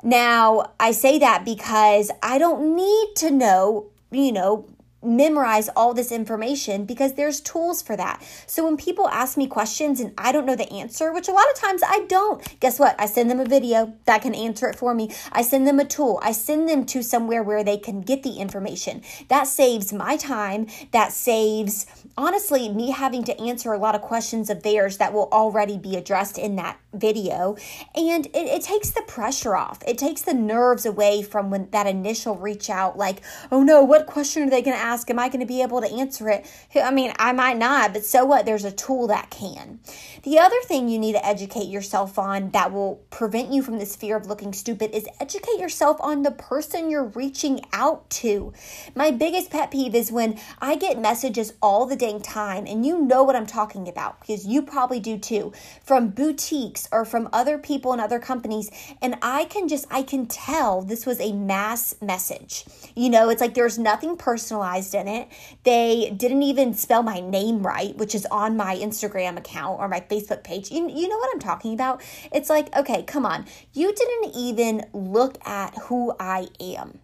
Now, 0.04 0.72
I 0.80 0.92
say 0.92 1.20
that 1.20 1.44
because 1.46 2.12
I 2.24 2.38
don't 2.38 2.76
need 2.76 3.16
to 3.18 3.32
know, 3.32 3.88
you 4.12 4.32
know, 4.32 4.68
memorize 5.04 5.70
all 5.70 5.94
this 5.94 6.12
information 6.12 6.86
because 6.86 7.14
there's 7.14 7.42
tools 7.42 7.82
for 7.82 7.96
that. 7.96 8.22
So 8.46 8.66
when 8.66 8.78
people 8.78 9.08
ask 9.08 9.38
me 9.38 9.48
questions 9.48 10.00
and 10.00 10.14
I 10.18 10.32
don't 10.32 10.46
know 10.46 10.56
the 10.56 10.72
answer, 10.72 11.12
which 11.12 11.28
a 11.28 11.32
lot 11.32 11.50
of 11.52 11.60
times 11.60 11.82
I 11.86 12.06
don't, 12.08 12.60
guess 12.60 12.80
what? 12.80 12.96
I 13.00 13.08
send 13.08 13.30
them 13.30 13.40
a 13.40 13.46
video 13.46 13.94
that 14.06 14.22
can 14.22 14.36
answer 14.36 14.68
it 14.70 14.76
for 14.76 14.94
me. 14.94 15.12
I 15.32 15.42
send 15.42 15.68
them 15.68 15.80
a 15.80 15.86
tool. 15.86 16.20
I 16.22 16.32
send 16.32 16.70
them 16.70 16.86
to 16.88 17.02
somewhere 17.02 17.44
where 17.44 17.64
they 17.64 17.78
can 17.78 18.02
get 18.02 18.24
the 18.24 18.38
information. 18.38 19.02
That 19.30 19.48
saves 19.48 19.92
my 19.92 20.18
time. 20.18 20.68
That 20.92 21.12
saves 21.12 21.86
honestly 22.18 22.70
me 22.70 22.92
having 22.92 23.24
to 23.24 23.40
answer 23.40 23.74
a 23.74 23.78
lot 23.78 23.96
of 23.96 24.02
questions 24.02 24.50
of 24.50 24.64
theirs 24.64 24.98
that 24.98 25.14
will 25.14 25.30
already 25.32 25.78
be 25.78 25.96
addressed 25.96 26.38
in 26.38 26.56
that 26.58 26.80
video. 26.94 27.56
And 27.96 28.26
it, 28.28 28.36
it 28.36 28.62
takes 28.62 28.92
the 28.92 29.02
pressure 29.04 29.56
off. 29.56 29.82
It 29.88 29.98
takes 29.98 30.22
the 30.22 30.34
nerves 30.34 30.86
away 30.86 31.22
from 31.22 31.50
when 31.50 31.70
that 31.72 31.88
initial 31.88 32.36
reach 32.36 32.70
out 32.70 32.98
like 32.98 33.22
oh 33.52 33.64
no 33.64 33.84
what 33.84 34.08
question 34.08 34.44
are 34.44 34.50
they 34.50 34.62
going 34.62 34.76
to 34.76 34.84
ask? 34.84 35.10
Am 35.10 35.20
i 35.20 35.30
going 35.30 35.40
to 35.40 35.46
be 35.46 35.62
able 35.62 35.82
to 35.82 35.92
answer 35.92 36.30
it? 36.30 36.46
I 36.76 36.92
mean 36.92 37.14
i 37.18 37.32
might 37.32 37.58
not 37.58 37.94
but 37.94 38.06
so 38.06 38.26
what? 38.26 38.46
There's 38.46 38.66
a 38.66 38.72
tool 38.72 39.08
that 39.08 39.30
can. 39.30 39.80
The 40.24 40.40
other 40.40 40.60
thing 40.64 40.90
you 40.90 41.00
need 41.00 41.14
to 41.14 41.26
educate 41.26 41.68
yourself 41.68 42.20
on 42.20 42.52
that 42.52 42.72
will 42.72 43.04
prevent 43.10 43.52
you 43.52 43.64
from 43.64 43.80
this 43.80 43.96
fear 43.96 44.18
of 44.18 44.28
looking 44.28 44.54
stupid 44.54 44.92
is 44.92 45.08
educate 45.20 45.60
yourself 45.60 45.98
on 46.02 46.24
the 46.24 46.32
person 46.32 46.90
you're 46.90 47.06
reaching 47.06 47.62
out 47.74 48.10
to. 48.10 48.54
My 48.96 49.12
biggest 49.12 49.50
pet 49.50 49.72
peeve 49.72 49.96
is 49.96 50.12
when 50.12 50.40
i 50.60 50.76
get 50.76 51.00
messages 51.00 51.54
all 51.62 51.86
the 51.86 51.96
dang 52.02 52.20
time 52.20 52.66
and 52.68 52.86
you 52.86 53.00
know 53.02 53.24
what 53.24 53.36
i'm 53.36 53.46
talking 53.46 53.88
about 53.88 54.20
because 54.20 54.46
you 54.46 54.62
probably 54.62 55.00
do 55.00 55.18
too 55.18 55.54
from 55.84 56.10
boutiques 56.10 56.88
or 56.92 57.06
from 57.06 57.30
other 57.32 57.58
people 57.58 57.92
and 57.94 58.02
other 58.02 58.20
companies 58.20 58.70
and 59.02 59.16
I 59.22 59.46
can 59.46 59.68
just 59.68 59.86
I 59.92 60.04
can 60.04 60.26
tell 60.26 60.82
this 60.82 61.06
was 61.06 61.20
a 61.20 61.34
mass 61.34 61.96
message. 62.02 62.66
You 62.96 63.10
know, 63.10 63.30
it's 63.30 63.42
like 63.42 63.54
there's 63.54 63.78
nothing 63.78 64.18
personalized 64.18 64.96
in 64.96 65.08
it. 65.08 65.28
They 65.64 66.14
didn't 66.16 66.44
even 66.44 66.74
spell 66.74 67.04
my 67.04 67.20
name 67.20 67.64
right, 67.64 67.96
which 67.98 68.16
is 68.16 68.26
on 68.28 68.58
my 68.58 68.76
Instagram 68.76 69.38
account 69.38 69.80
or 69.80 69.88
my 69.88 70.00
Facebook 70.00 70.44
page. 70.44 70.72
You, 70.72 70.90
you 70.90 71.08
know 71.08 71.18
what 71.18 71.30
I'm 71.34 71.40
talking 71.40 71.74
about? 71.74 72.02
It's 72.32 72.50
like, 72.50 72.76
okay, 72.76 73.04
come 73.04 73.26
on. 73.26 73.46
You 73.74 73.94
didn't 73.94 74.36
even 74.36 74.86
look 74.94 75.38
at 75.48 75.78
who 75.84 76.14
I 76.20 76.48
am. 76.60 77.00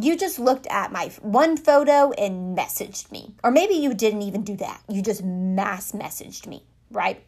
You 0.00 0.16
just 0.16 0.38
looked 0.38 0.66
at 0.68 0.92
my 0.92 1.08
one 1.22 1.56
photo 1.56 2.12
and 2.12 2.56
messaged 2.56 3.10
me. 3.10 3.34
Or 3.42 3.50
maybe 3.50 3.74
you 3.74 3.94
didn't 3.94 4.22
even 4.22 4.44
do 4.44 4.56
that. 4.56 4.80
You 4.88 5.02
just 5.02 5.24
mass 5.24 5.92
messaged 5.92 6.46
me, 6.46 6.62
right? 6.90 7.24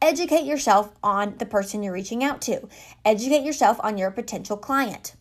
Educate 0.00 0.44
yourself 0.44 0.92
on 1.02 1.36
the 1.38 1.46
person 1.46 1.82
you're 1.82 1.92
reaching 1.92 2.22
out 2.22 2.40
to. 2.42 2.68
Educate 3.04 3.42
yourself 3.42 3.78
on 3.82 3.98
your 3.98 4.10
potential 4.10 4.56
client. 4.56 5.14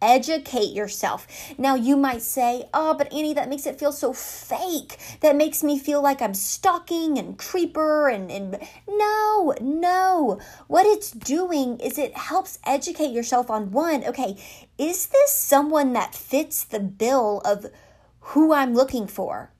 Educate 0.00 0.72
yourself. 0.72 1.26
Now, 1.58 1.74
you 1.74 1.96
might 1.96 2.22
say, 2.22 2.68
Oh, 2.72 2.94
but 2.94 3.12
Annie, 3.12 3.34
that 3.34 3.48
makes 3.48 3.66
it 3.66 3.78
feel 3.78 3.90
so 3.90 4.12
fake. 4.12 4.96
That 5.20 5.34
makes 5.34 5.64
me 5.64 5.78
feel 5.78 6.00
like 6.00 6.22
I'm 6.22 6.34
stalking 6.34 7.18
and 7.18 7.36
creeper. 7.36 8.08
And, 8.08 8.30
and 8.30 8.58
no, 8.88 9.54
no. 9.60 10.38
What 10.68 10.86
it's 10.86 11.10
doing 11.10 11.80
is 11.80 11.98
it 11.98 12.16
helps 12.16 12.58
educate 12.64 13.10
yourself 13.10 13.50
on 13.50 13.72
one, 13.72 14.04
okay, 14.04 14.36
is 14.78 15.06
this 15.06 15.32
someone 15.32 15.92
that 15.94 16.14
fits 16.14 16.62
the 16.62 16.80
bill 16.80 17.42
of 17.44 17.66
who 18.20 18.52
I'm 18.52 18.74
looking 18.74 19.06
for? 19.08 19.50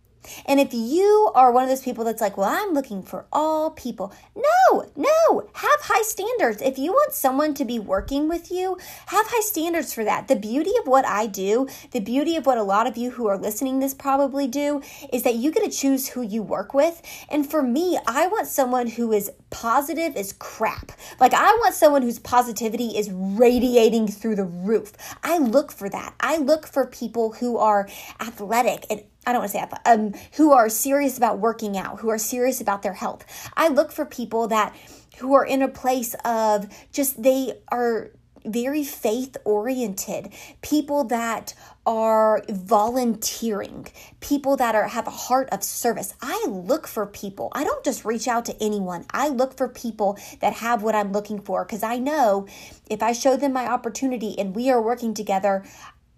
And 0.46 0.60
if 0.60 0.72
you 0.72 1.30
are 1.34 1.52
one 1.52 1.62
of 1.62 1.68
those 1.68 1.82
people 1.82 2.04
that's 2.04 2.20
like, 2.20 2.36
well, 2.36 2.48
I'm 2.48 2.74
looking 2.74 3.02
for 3.02 3.26
all 3.32 3.70
people, 3.70 4.12
no, 4.34 4.84
no, 4.96 5.48
have 5.54 5.80
high 5.80 6.02
standards. 6.02 6.62
If 6.62 6.78
you 6.78 6.92
want 6.92 7.12
someone 7.12 7.54
to 7.54 7.64
be 7.64 7.78
working 7.78 8.28
with 8.28 8.50
you, 8.50 8.78
have 9.06 9.26
high 9.28 9.40
standards 9.40 9.92
for 9.92 10.04
that. 10.04 10.28
The 10.28 10.36
beauty 10.36 10.72
of 10.80 10.86
what 10.86 11.06
I 11.06 11.26
do, 11.26 11.68
the 11.92 12.00
beauty 12.00 12.36
of 12.36 12.46
what 12.46 12.58
a 12.58 12.62
lot 12.62 12.86
of 12.86 12.96
you 12.96 13.10
who 13.10 13.26
are 13.26 13.38
listening 13.38 13.78
this 13.78 13.94
probably 13.94 14.46
do, 14.46 14.82
is 15.12 15.22
that 15.22 15.34
you 15.34 15.50
get 15.50 15.64
to 15.64 15.70
choose 15.70 16.08
who 16.08 16.22
you 16.22 16.42
work 16.42 16.74
with. 16.74 17.02
And 17.28 17.48
for 17.48 17.62
me, 17.62 17.98
I 18.06 18.26
want 18.26 18.46
someone 18.46 18.86
who 18.86 19.12
is 19.12 19.30
positive 19.50 20.16
as 20.16 20.32
crap. 20.34 20.92
Like, 21.20 21.34
I 21.34 21.52
want 21.62 21.74
someone 21.74 22.02
whose 22.02 22.18
positivity 22.18 22.96
is 22.96 23.10
radiating 23.10 24.08
through 24.08 24.36
the 24.36 24.44
roof. 24.44 24.92
I 25.22 25.38
look 25.38 25.72
for 25.72 25.88
that. 25.88 26.14
I 26.20 26.36
look 26.36 26.66
for 26.66 26.86
people 26.86 27.32
who 27.32 27.58
are 27.58 27.88
athletic 28.20 28.86
and 28.90 29.02
I 29.28 29.32
don't 29.32 29.42
want 29.42 29.52
to 29.52 29.58
say 29.58 29.66
that, 29.70 29.82
um, 29.84 30.14
who 30.36 30.52
are 30.52 30.70
serious 30.70 31.18
about 31.18 31.38
working 31.38 31.76
out, 31.76 32.00
who 32.00 32.08
are 32.08 32.16
serious 32.16 32.62
about 32.62 32.80
their 32.80 32.94
health. 32.94 33.26
I 33.54 33.68
look 33.68 33.92
for 33.92 34.06
people 34.06 34.48
that 34.48 34.74
who 35.18 35.34
are 35.34 35.44
in 35.44 35.60
a 35.60 35.68
place 35.68 36.14
of 36.24 36.66
just 36.92 37.22
they 37.22 37.60
are 37.70 38.10
very 38.46 38.84
faith 38.84 39.36
oriented, 39.44 40.32
people 40.62 41.04
that 41.04 41.52
are 41.84 42.42
volunteering, 42.48 43.88
people 44.20 44.56
that 44.56 44.74
are 44.74 44.88
have 44.88 45.06
a 45.06 45.10
heart 45.10 45.50
of 45.50 45.62
service. 45.62 46.14
I 46.22 46.46
look 46.48 46.86
for 46.86 47.04
people. 47.04 47.50
I 47.52 47.64
don't 47.64 47.84
just 47.84 48.06
reach 48.06 48.28
out 48.28 48.46
to 48.46 48.62
anyone. 48.62 49.04
I 49.10 49.28
look 49.28 49.58
for 49.58 49.68
people 49.68 50.18
that 50.40 50.54
have 50.54 50.82
what 50.82 50.94
I'm 50.94 51.12
looking 51.12 51.40
for 51.40 51.66
because 51.66 51.82
I 51.82 51.98
know 51.98 52.46
if 52.88 53.02
I 53.02 53.12
show 53.12 53.36
them 53.36 53.52
my 53.52 53.66
opportunity 53.66 54.38
and 54.38 54.56
we 54.56 54.70
are 54.70 54.80
working 54.80 55.12
together, 55.12 55.64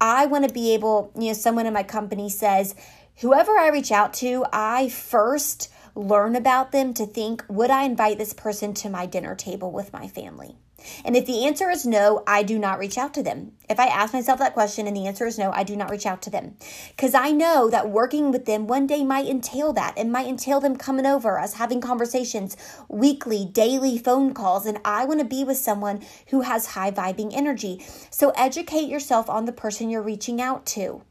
I 0.00 0.26
want 0.26 0.48
to 0.48 0.52
be 0.52 0.72
able, 0.72 1.12
you 1.14 1.28
know, 1.28 1.32
someone 1.34 1.66
in 1.66 1.74
my 1.74 1.82
company 1.82 2.30
says, 2.30 2.74
whoever 3.20 3.58
I 3.58 3.68
reach 3.68 3.92
out 3.92 4.14
to, 4.14 4.46
I 4.52 4.88
first 4.88 5.70
learn 5.94 6.36
about 6.36 6.72
them 6.72 6.94
to 6.94 7.06
think, 7.06 7.44
would 7.48 7.70
I 7.70 7.84
invite 7.84 8.18
this 8.18 8.32
person 8.32 8.72
to 8.74 8.88
my 8.88 9.06
dinner 9.06 9.34
table 9.34 9.70
with 9.70 9.92
my 9.92 10.08
family? 10.08 10.56
And 11.04 11.14
if 11.14 11.26
the 11.26 11.44
answer 11.44 11.68
is 11.68 11.84
no, 11.84 12.22
I 12.26 12.42
do 12.42 12.58
not 12.58 12.78
reach 12.78 12.96
out 12.96 13.12
to 13.12 13.22
them. 13.22 13.52
If 13.68 13.78
I 13.78 13.88
ask 13.88 14.14
myself 14.14 14.38
that 14.38 14.54
question 14.54 14.86
and 14.86 14.96
the 14.96 15.06
answer 15.06 15.26
is 15.26 15.38
no, 15.38 15.50
I 15.52 15.62
do 15.62 15.76
not 15.76 15.90
reach 15.90 16.06
out 16.06 16.22
to 16.22 16.30
them. 16.30 16.56
Because 16.88 17.12
I 17.14 17.32
know 17.32 17.68
that 17.68 17.90
working 17.90 18.30
with 18.32 18.46
them 18.46 18.66
one 18.66 18.86
day 18.86 19.04
might 19.04 19.26
entail 19.26 19.74
that. 19.74 19.98
It 19.98 20.06
might 20.06 20.26
entail 20.26 20.58
them 20.58 20.76
coming 20.76 21.04
over, 21.04 21.38
us 21.38 21.54
having 21.54 21.82
conversations, 21.82 22.56
weekly, 22.88 23.44
daily 23.44 23.98
phone 23.98 24.32
calls. 24.32 24.64
And 24.64 24.78
I 24.82 25.04
want 25.04 25.20
to 25.20 25.26
be 25.26 25.44
with 25.44 25.58
someone 25.58 26.00
who 26.28 26.40
has 26.40 26.68
high 26.68 26.92
vibing 26.92 27.32
energy. 27.34 27.84
So 28.08 28.30
educate 28.30 28.88
yourself 28.88 29.28
on 29.28 29.44
the 29.44 29.52
person 29.52 29.90
you're 29.90 30.00
reaching 30.00 30.40
out 30.40 30.64
to. 30.66 31.02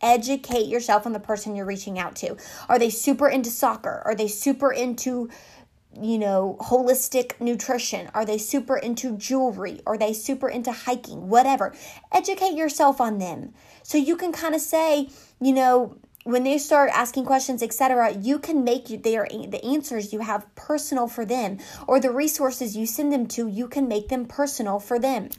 Educate 0.00 0.66
yourself 0.66 1.06
on 1.06 1.12
the 1.12 1.20
person 1.20 1.56
you're 1.56 1.66
reaching 1.66 1.98
out 1.98 2.14
to. 2.16 2.36
Are 2.68 2.78
they 2.78 2.90
super 2.90 3.28
into 3.28 3.50
soccer? 3.50 4.02
Are 4.04 4.14
they 4.14 4.28
super 4.28 4.72
into, 4.72 5.28
you 6.00 6.18
know, 6.18 6.56
holistic 6.60 7.40
nutrition? 7.40 8.08
Are 8.14 8.24
they 8.24 8.38
super 8.38 8.76
into 8.76 9.16
jewelry? 9.16 9.80
Are 9.86 9.98
they 9.98 10.12
super 10.12 10.48
into 10.48 10.72
hiking? 10.72 11.28
Whatever. 11.28 11.74
Educate 12.12 12.54
yourself 12.54 13.00
on 13.00 13.18
them. 13.18 13.54
So 13.82 13.98
you 13.98 14.16
can 14.16 14.32
kind 14.32 14.54
of 14.54 14.60
say, 14.60 15.08
you 15.40 15.52
know, 15.52 15.96
when 16.24 16.44
they 16.44 16.58
start 16.58 16.90
asking 16.92 17.24
questions 17.24 17.62
etc 17.62 18.12
you 18.12 18.38
can 18.38 18.62
make 18.62 19.02
their 19.02 19.26
the 19.30 19.64
answers 19.64 20.12
you 20.12 20.20
have 20.20 20.52
personal 20.56 21.08
for 21.08 21.24
them 21.24 21.56
or 21.86 21.98
the 22.00 22.10
resources 22.10 22.76
you 22.76 22.84
send 22.84 23.10
them 23.10 23.26
to 23.26 23.48
you 23.48 23.66
can 23.66 23.88
make 23.88 24.08
them 24.08 24.26
personal 24.26 24.78
for 24.78 24.98
them 24.98 25.30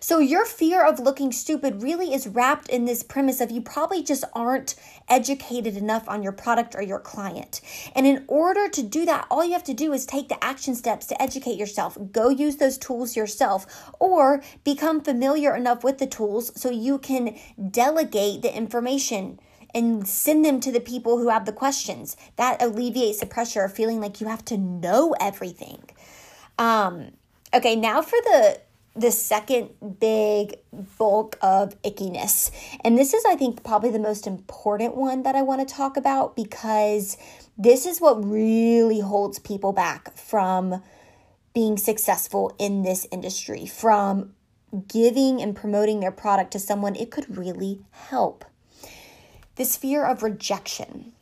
so 0.00 0.18
your 0.18 0.46
fear 0.46 0.84
of 0.84 0.98
looking 0.98 1.30
stupid 1.30 1.82
really 1.82 2.14
is 2.14 2.26
wrapped 2.26 2.68
in 2.68 2.86
this 2.86 3.02
premise 3.02 3.40
of 3.40 3.50
you 3.50 3.60
probably 3.60 4.02
just 4.02 4.24
aren't 4.34 4.74
educated 5.08 5.76
enough 5.76 6.08
on 6.08 6.22
your 6.22 6.32
product 6.32 6.74
or 6.74 6.82
your 6.82 6.98
client. 6.98 7.60
And 7.94 8.06
in 8.06 8.24
order 8.26 8.68
to 8.68 8.82
do 8.82 9.04
that, 9.04 9.26
all 9.30 9.44
you 9.44 9.52
have 9.52 9.64
to 9.64 9.74
do 9.74 9.92
is 9.92 10.06
take 10.06 10.28
the 10.28 10.42
action 10.42 10.74
steps 10.74 11.06
to 11.06 11.22
educate 11.22 11.58
yourself. 11.58 11.98
Go 12.12 12.30
use 12.30 12.56
those 12.56 12.78
tools 12.78 13.14
yourself 13.14 13.92
or 13.98 14.42
become 14.64 15.02
familiar 15.02 15.54
enough 15.54 15.84
with 15.84 15.98
the 15.98 16.06
tools 16.06 16.50
so 16.58 16.70
you 16.70 16.98
can 16.98 17.38
delegate 17.70 18.40
the 18.40 18.56
information 18.56 19.38
and 19.74 20.08
send 20.08 20.44
them 20.44 20.60
to 20.60 20.72
the 20.72 20.80
people 20.80 21.18
who 21.18 21.28
have 21.28 21.44
the 21.44 21.52
questions. 21.52 22.16
That 22.36 22.62
alleviates 22.62 23.20
the 23.20 23.26
pressure 23.26 23.64
of 23.64 23.74
feeling 23.74 24.00
like 24.00 24.20
you 24.20 24.28
have 24.28 24.44
to 24.46 24.56
know 24.56 25.14
everything. 25.20 25.84
Um, 26.58 27.12
okay, 27.54 27.76
now 27.76 28.02
for 28.02 28.18
the 28.22 28.60
the 28.96 29.10
second 29.10 29.70
big 30.00 30.58
bulk 30.98 31.38
of 31.40 31.80
ickiness. 31.82 32.50
And 32.84 32.98
this 32.98 33.14
is, 33.14 33.24
I 33.24 33.36
think, 33.36 33.62
probably 33.62 33.90
the 33.90 33.98
most 33.98 34.26
important 34.26 34.96
one 34.96 35.22
that 35.22 35.36
I 35.36 35.42
want 35.42 35.66
to 35.66 35.74
talk 35.74 35.96
about 35.96 36.34
because 36.34 37.16
this 37.56 37.86
is 37.86 38.00
what 38.00 38.24
really 38.24 39.00
holds 39.00 39.38
people 39.38 39.72
back 39.72 40.16
from 40.16 40.82
being 41.54 41.76
successful 41.76 42.54
in 42.58 42.82
this 42.82 43.06
industry, 43.10 43.66
from 43.66 44.34
giving 44.86 45.40
and 45.40 45.56
promoting 45.56 46.00
their 46.00 46.12
product 46.12 46.52
to 46.52 46.58
someone 46.58 46.94
it 46.96 47.10
could 47.10 47.36
really 47.36 47.80
help. 47.90 48.44
This 49.56 49.76
fear 49.76 50.04
of 50.04 50.22
rejection. 50.22 51.12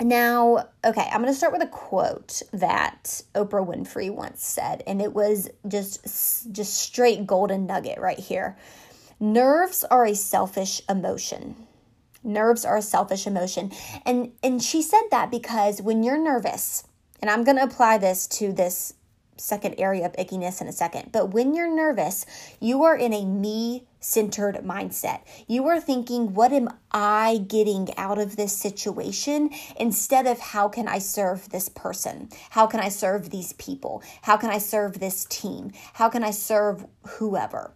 Now, 0.00 0.68
okay, 0.84 1.08
I'm 1.10 1.20
going 1.20 1.32
to 1.32 1.36
start 1.36 1.52
with 1.52 1.62
a 1.62 1.66
quote 1.66 2.42
that 2.52 3.22
Oprah 3.34 3.66
Winfrey 3.66 4.12
once 4.12 4.44
said 4.44 4.82
and 4.86 5.00
it 5.00 5.12
was 5.12 5.48
just 5.68 6.52
just 6.52 6.74
straight 6.74 7.26
golden 7.26 7.66
nugget 7.66 8.00
right 8.00 8.18
here. 8.18 8.56
Nerves 9.20 9.84
are 9.84 10.04
a 10.04 10.14
selfish 10.14 10.82
emotion. 10.88 11.54
Nerves 12.24 12.64
are 12.64 12.76
a 12.76 12.82
selfish 12.82 13.26
emotion. 13.26 13.70
And 14.04 14.32
and 14.42 14.62
she 14.62 14.82
said 14.82 15.04
that 15.10 15.30
because 15.30 15.80
when 15.80 16.02
you're 16.02 16.18
nervous, 16.18 16.84
and 17.20 17.30
I'm 17.30 17.44
going 17.44 17.56
to 17.56 17.62
apply 17.62 17.98
this 17.98 18.26
to 18.28 18.52
this 18.52 18.94
second 19.36 19.74
area 19.78 20.06
of 20.06 20.12
ickiness 20.14 20.60
in 20.60 20.68
a 20.68 20.72
second. 20.72 21.10
But 21.12 21.30
when 21.30 21.54
you're 21.54 21.74
nervous, 21.74 22.26
you 22.60 22.84
are 22.84 22.96
in 22.96 23.12
a 23.12 23.24
me 23.24 23.86
centered 24.00 24.56
mindset. 24.56 25.20
You 25.46 25.66
are 25.68 25.80
thinking, 25.80 26.34
what 26.34 26.52
am 26.52 26.68
I 26.92 27.44
getting 27.48 27.88
out 27.96 28.18
of 28.18 28.36
this 28.36 28.56
situation 28.56 29.50
instead 29.78 30.26
of 30.26 30.38
how 30.38 30.68
can 30.68 30.86
I 30.88 30.98
serve 30.98 31.48
this 31.48 31.68
person? 31.68 32.28
How 32.50 32.66
can 32.66 32.80
I 32.80 32.90
serve 32.90 33.30
these 33.30 33.54
people? 33.54 34.02
How 34.22 34.36
can 34.36 34.50
I 34.50 34.58
serve 34.58 35.00
this 35.00 35.24
team? 35.24 35.72
How 35.94 36.08
can 36.08 36.22
I 36.22 36.30
serve 36.30 36.86
whoever? 37.02 37.72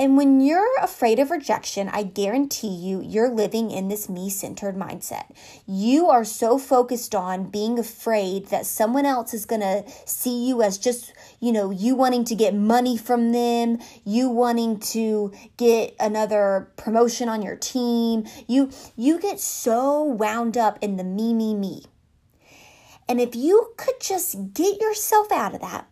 And 0.00 0.16
when 0.16 0.40
you're 0.40 0.78
afraid 0.80 1.18
of 1.18 1.32
rejection, 1.32 1.88
I 1.88 2.04
guarantee 2.04 2.68
you, 2.68 3.02
you're 3.02 3.28
living 3.28 3.72
in 3.72 3.88
this 3.88 4.08
me 4.08 4.30
centered 4.30 4.76
mindset. 4.76 5.24
You 5.66 6.06
are 6.06 6.24
so 6.24 6.56
focused 6.56 7.16
on 7.16 7.50
being 7.50 7.80
afraid 7.80 8.46
that 8.46 8.64
someone 8.64 9.04
else 9.04 9.34
is 9.34 9.44
going 9.44 9.62
to 9.62 9.82
see 10.06 10.46
you 10.46 10.62
as 10.62 10.78
just, 10.78 11.12
you 11.40 11.50
know, 11.50 11.72
you 11.72 11.96
wanting 11.96 12.24
to 12.26 12.36
get 12.36 12.54
money 12.54 12.96
from 12.96 13.32
them, 13.32 13.80
you 14.04 14.28
wanting 14.28 14.78
to 14.80 15.32
get 15.56 15.96
another 15.98 16.70
promotion 16.76 17.28
on 17.28 17.42
your 17.42 17.56
team. 17.56 18.24
You 18.46 18.70
you 18.94 19.18
get 19.18 19.40
so 19.40 20.04
wound 20.04 20.56
up 20.56 20.78
in 20.80 20.96
the 20.96 21.04
me 21.04 21.34
me 21.34 21.54
me. 21.54 21.86
And 23.08 23.20
if 23.20 23.34
you 23.34 23.72
could 23.76 24.00
just 24.00 24.52
get 24.54 24.80
yourself 24.80 25.32
out 25.32 25.54
of 25.54 25.60
that, 25.62 25.88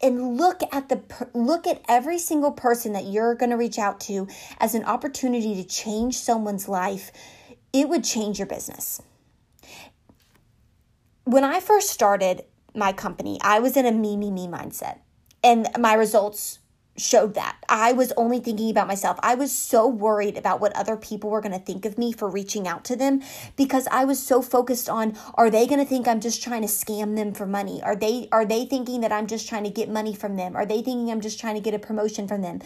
and 0.00 0.36
look 0.36 0.62
at 0.72 0.88
the 0.88 1.02
look 1.34 1.66
at 1.66 1.82
every 1.88 2.18
single 2.18 2.52
person 2.52 2.92
that 2.92 3.06
you're 3.06 3.34
going 3.34 3.50
to 3.50 3.56
reach 3.56 3.78
out 3.78 4.00
to 4.00 4.28
as 4.58 4.74
an 4.74 4.84
opportunity 4.84 5.54
to 5.56 5.64
change 5.64 6.16
someone's 6.16 6.68
life 6.68 7.10
it 7.72 7.88
would 7.88 8.02
change 8.02 8.38
your 8.38 8.46
business. 8.46 9.02
When 11.24 11.44
i 11.44 11.60
first 11.60 11.90
started 11.90 12.44
my 12.74 12.92
company 12.92 13.38
i 13.42 13.58
was 13.58 13.76
in 13.76 13.86
a 13.86 13.92
me 13.92 14.16
me 14.16 14.30
me 14.30 14.46
mindset 14.46 14.98
and 15.42 15.68
my 15.78 15.94
results 15.94 16.58
showed 16.98 17.34
that. 17.34 17.56
I 17.68 17.92
was 17.92 18.12
only 18.16 18.40
thinking 18.40 18.70
about 18.70 18.88
myself. 18.88 19.18
I 19.22 19.34
was 19.34 19.56
so 19.56 19.86
worried 19.86 20.36
about 20.36 20.60
what 20.60 20.76
other 20.76 20.96
people 20.96 21.30
were 21.30 21.40
going 21.40 21.52
to 21.52 21.58
think 21.58 21.84
of 21.84 21.96
me 21.96 22.12
for 22.12 22.28
reaching 22.28 22.66
out 22.66 22.84
to 22.86 22.96
them 22.96 23.22
because 23.56 23.86
I 23.90 24.04
was 24.04 24.22
so 24.22 24.42
focused 24.42 24.88
on 24.88 25.16
are 25.34 25.50
they 25.50 25.66
going 25.66 25.80
to 25.80 25.86
think 25.86 26.06
I'm 26.06 26.20
just 26.20 26.42
trying 26.42 26.62
to 26.62 26.68
scam 26.68 27.16
them 27.16 27.32
for 27.32 27.46
money? 27.46 27.82
Are 27.82 27.96
they 27.96 28.28
are 28.32 28.44
they 28.44 28.66
thinking 28.66 29.00
that 29.02 29.12
I'm 29.12 29.26
just 29.26 29.48
trying 29.48 29.64
to 29.64 29.70
get 29.70 29.88
money 29.88 30.14
from 30.14 30.36
them? 30.36 30.56
Are 30.56 30.66
they 30.66 30.82
thinking 30.82 31.10
I'm 31.10 31.20
just 31.20 31.40
trying 31.40 31.54
to 31.54 31.60
get 31.60 31.74
a 31.74 31.78
promotion 31.78 32.28
from 32.28 32.42
them? 32.42 32.60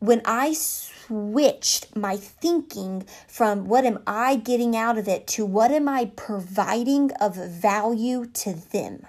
When 0.00 0.20
I 0.24 0.52
switched 0.52 1.96
my 1.96 2.16
thinking 2.16 3.06
from 3.26 3.66
what 3.66 3.84
am 3.84 4.02
I 4.06 4.36
getting 4.36 4.76
out 4.76 4.98
of 4.98 5.08
it 5.08 5.26
to 5.28 5.46
what 5.46 5.70
am 5.70 5.88
I 5.88 6.06
providing 6.16 7.12
of 7.20 7.36
value 7.36 8.26
to 8.26 8.54
them? 8.72 9.06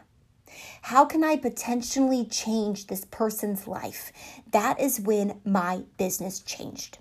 How 0.90 1.04
can 1.04 1.24
I 1.24 1.36
potentially 1.36 2.26
change 2.26 2.86
this 2.86 3.06
person's 3.06 3.68
life? 3.68 4.12
That 4.52 4.80
is 4.80 5.00
when 5.00 5.42
my 5.44 5.82
business 5.98 6.42
changed 6.42 7.00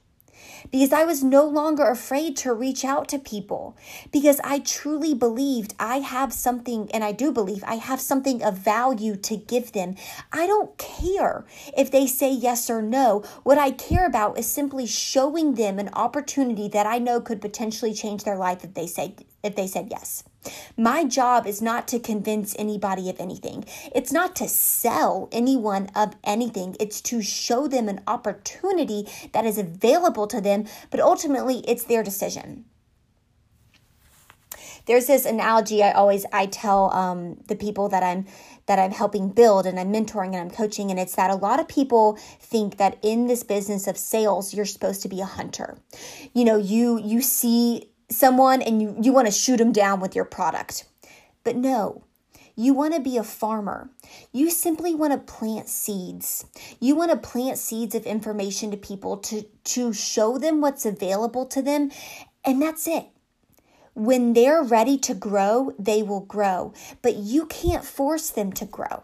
because 0.72 0.90
I 0.90 1.04
was 1.04 1.22
no 1.22 1.44
longer 1.44 1.84
afraid 1.84 2.34
to 2.38 2.54
reach 2.54 2.82
out 2.82 3.08
to 3.08 3.18
people 3.18 3.76
because 4.10 4.40
I 4.42 4.60
truly 4.60 5.12
believed 5.12 5.74
I 5.78 5.98
have 5.98 6.32
something, 6.32 6.90
and 6.92 7.04
I 7.04 7.12
do 7.12 7.30
believe 7.30 7.62
I 7.66 7.74
have 7.74 8.00
something 8.00 8.42
of 8.42 8.56
value 8.56 9.16
to 9.16 9.36
give 9.36 9.72
them. 9.72 9.96
I 10.32 10.46
don't 10.46 10.78
care 10.78 11.44
if 11.76 11.90
they 11.90 12.06
say 12.06 12.32
yes 12.32 12.70
or 12.70 12.80
no. 12.80 13.22
What 13.42 13.58
I 13.58 13.70
care 13.70 14.06
about 14.06 14.38
is 14.38 14.50
simply 14.50 14.86
showing 14.86 15.56
them 15.56 15.78
an 15.78 15.90
opportunity 15.92 16.68
that 16.68 16.86
I 16.86 16.98
know 16.98 17.20
could 17.20 17.42
potentially 17.42 17.92
change 17.92 18.24
their 18.24 18.38
life 18.38 18.64
if 18.64 18.72
they 18.72 18.86
say 18.86 19.14
if 19.42 19.56
they 19.56 19.66
said 19.66 19.88
yes. 19.90 20.24
My 20.76 21.04
job 21.04 21.46
is 21.46 21.62
not 21.62 21.88
to 21.88 21.98
convince 21.98 22.54
anybody 22.59 23.09
of 23.11 23.20
anything. 23.20 23.64
It's 23.94 24.12
not 24.12 24.37
to 24.37 24.48
sell 24.48 25.28
anyone 25.33 25.90
of 25.94 26.14
anything. 26.24 26.76
It's 26.80 27.00
to 27.02 27.22
show 27.22 27.66
them 27.68 27.88
an 27.88 28.00
opportunity 28.07 29.09
that 29.33 29.44
is 29.44 29.59
available 29.59 30.26
to 30.28 30.40
them, 30.40 30.66
but 30.90 31.00
ultimately 31.00 31.59
it's 31.68 31.85
their 31.85 32.02
decision. 32.02 32.64
There's 34.87 35.07
this 35.07 35.24
analogy 35.24 35.83
I 35.83 35.92
always 35.92 36.26
I 36.33 36.46
tell 36.46 36.92
um, 36.92 37.37
the 37.46 37.57
people 37.57 37.88
that 37.88 38.02
I'm 38.02 38.26
that 38.66 38.78
I'm 38.78 38.90
helping 38.90 39.30
build 39.30 39.66
and 39.66 39.78
I'm 39.78 39.92
mentoring 39.92 40.28
and 40.28 40.37
I'm 40.37 40.50
coaching 40.50 40.90
and 40.90 40.98
it's 41.00 41.14
that 41.16 41.30
a 41.30 41.35
lot 41.35 41.61
of 41.61 41.68
people 41.68 42.18
think 42.40 42.76
that 42.76 42.98
in 43.02 43.26
this 43.26 43.42
business 43.42 43.87
of 43.87 43.96
sales 43.96 44.52
you're 44.52 44.66
supposed 44.66 45.02
to 45.02 45.09
be 45.09 45.20
a 45.20 45.26
hunter. 45.26 45.78
You 46.35 46.44
know, 46.44 46.57
you 46.57 46.98
you 46.98 47.22
see 47.22 47.90
someone 48.14 48.62
and 48.62 48.81
you, 48.81 48.96
you 49.00 49.12
want 49.12 49.27
to 49.27 49.33
shoot 49.33 49.59
them 49.59 49.72
down 49.72 50.00
with 50.00 50.14
your 50.14 50.24
product. 50.24 50.85
But 51.42 51.57
no, 51.57 52.05
you 52.57 52.72
want 52.72 52.94
to 52.94 53.00
be 53.00 53.16
a 53.16 53.24
farmer. 53.24 53.90
You 54.33 54.50
simply 54.50 54.94
want 54.94 55.12
to 55.12 55.33
plant 55.33 55.68
seeds. 55.68 56.46
You 56.81 56.94
want 56.94 57.11
to 57.11 57.16
plant 57.16 57.59
seeds 57.59 57.94
of 57.94 58.07
information 58.07 58.70
to 58.70 58.77
people 58.77 59.16
to, 59.18 59.42
to 59.42 59.92
show 59.92 60.38
them 60.38 60.61
what's 60.61 60.87
available 60.87 61.46
to 61.46 61.61
them. 61.61 61.90
And 62.44 62.62
that's 62.62 62.87
it. 62.87 63.07
When 63.94 64.33
they're 64.33 64.62
ready 64.62 64.98
to 64.98 65.14
grow, 65.14 65.72
they 65.79 66.03
will 66.03 66.20
grow. 66.20 66.72
But 67.03 67.16
you 67.16 67.46
can't 67.46 67.85
force 67.85 68.31
them 68.31 68.53
to 68.55 68.64
grow. 68.64 69.03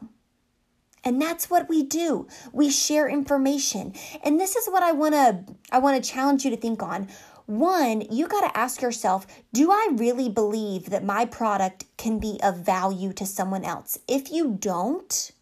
And 1.03 1.21
that's 1.21 1.49
what 1.49 1.69
we 1.69 1.83
do. 1.83 2.29
We 2.53 2.71
share 2.71 3.09
information. 3.09 3.95
And 4.23 4.39
this 4.39 4.55
is 4.55 4.69
what 4.69 4.83
I 4.83 4.93
want 4.93 5.15
to 5.15 5.45
I 5.73 5.79
want 5.79 6.03
to 6.03 6.11
challenge 6.11 6.45
you 6.45 6.51
to 6.51 6.57
think 6.57 6.83
on. 6.83 7.09
One, 7.51 8.03
you 8.13 8.29
got 8.29 8.49
to 8.49 8.57
ask 8.57 8.81
yourself 8.81 9.27
do 9.53 9.73
I 9.73 9.89
really 9.95 10.29
believe 10.29 10.91
that 10.91 11.03
my 11.03 11.25
product 11.25 11.85
can 11.97 12.21
be 12.21 12.39
of 12.45 12.59
value 12.59 13.13
to 13.15 13.27
someone 13.27 13.65
else? 13.65 13.99
If 14.07 14.31
you 14.31 14.53
don't, 14.53 15.33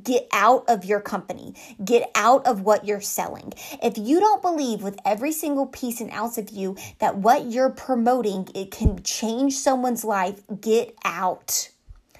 get 0.00 0.28
out 0.32 0.64
of 0.68 0.84
your 0.84 1.00
company, 1.00 1.54
get 1.84 2.08
out 2.14 2.46
of 2.46 2.60
what 2.60 2.84
you're 2.84 3.00
selling. 3.00 3.52
If 3.82 3.98
you 3.98 4.20
don't 4.20 4.40
believe 4.40 4.80
with 4.80 4.96
every 5.04 5.32
single 5.32 5.66
piece 5.66 6.00
and 6.00 6.12
ounce 6.12 6.38
of 6.38 6.50
you 6.50 6.76
that 7.00 7.16
what 7.16 7.46
you're 7.46 7.70
promoting 7.70 8.48
it 8.54 8.70
can 8.70 9.02
change 9.02 9.56
someone's 9.56 10.04
life, 10.04 10.40
get 10.60 10.94
out. 11.04 11.70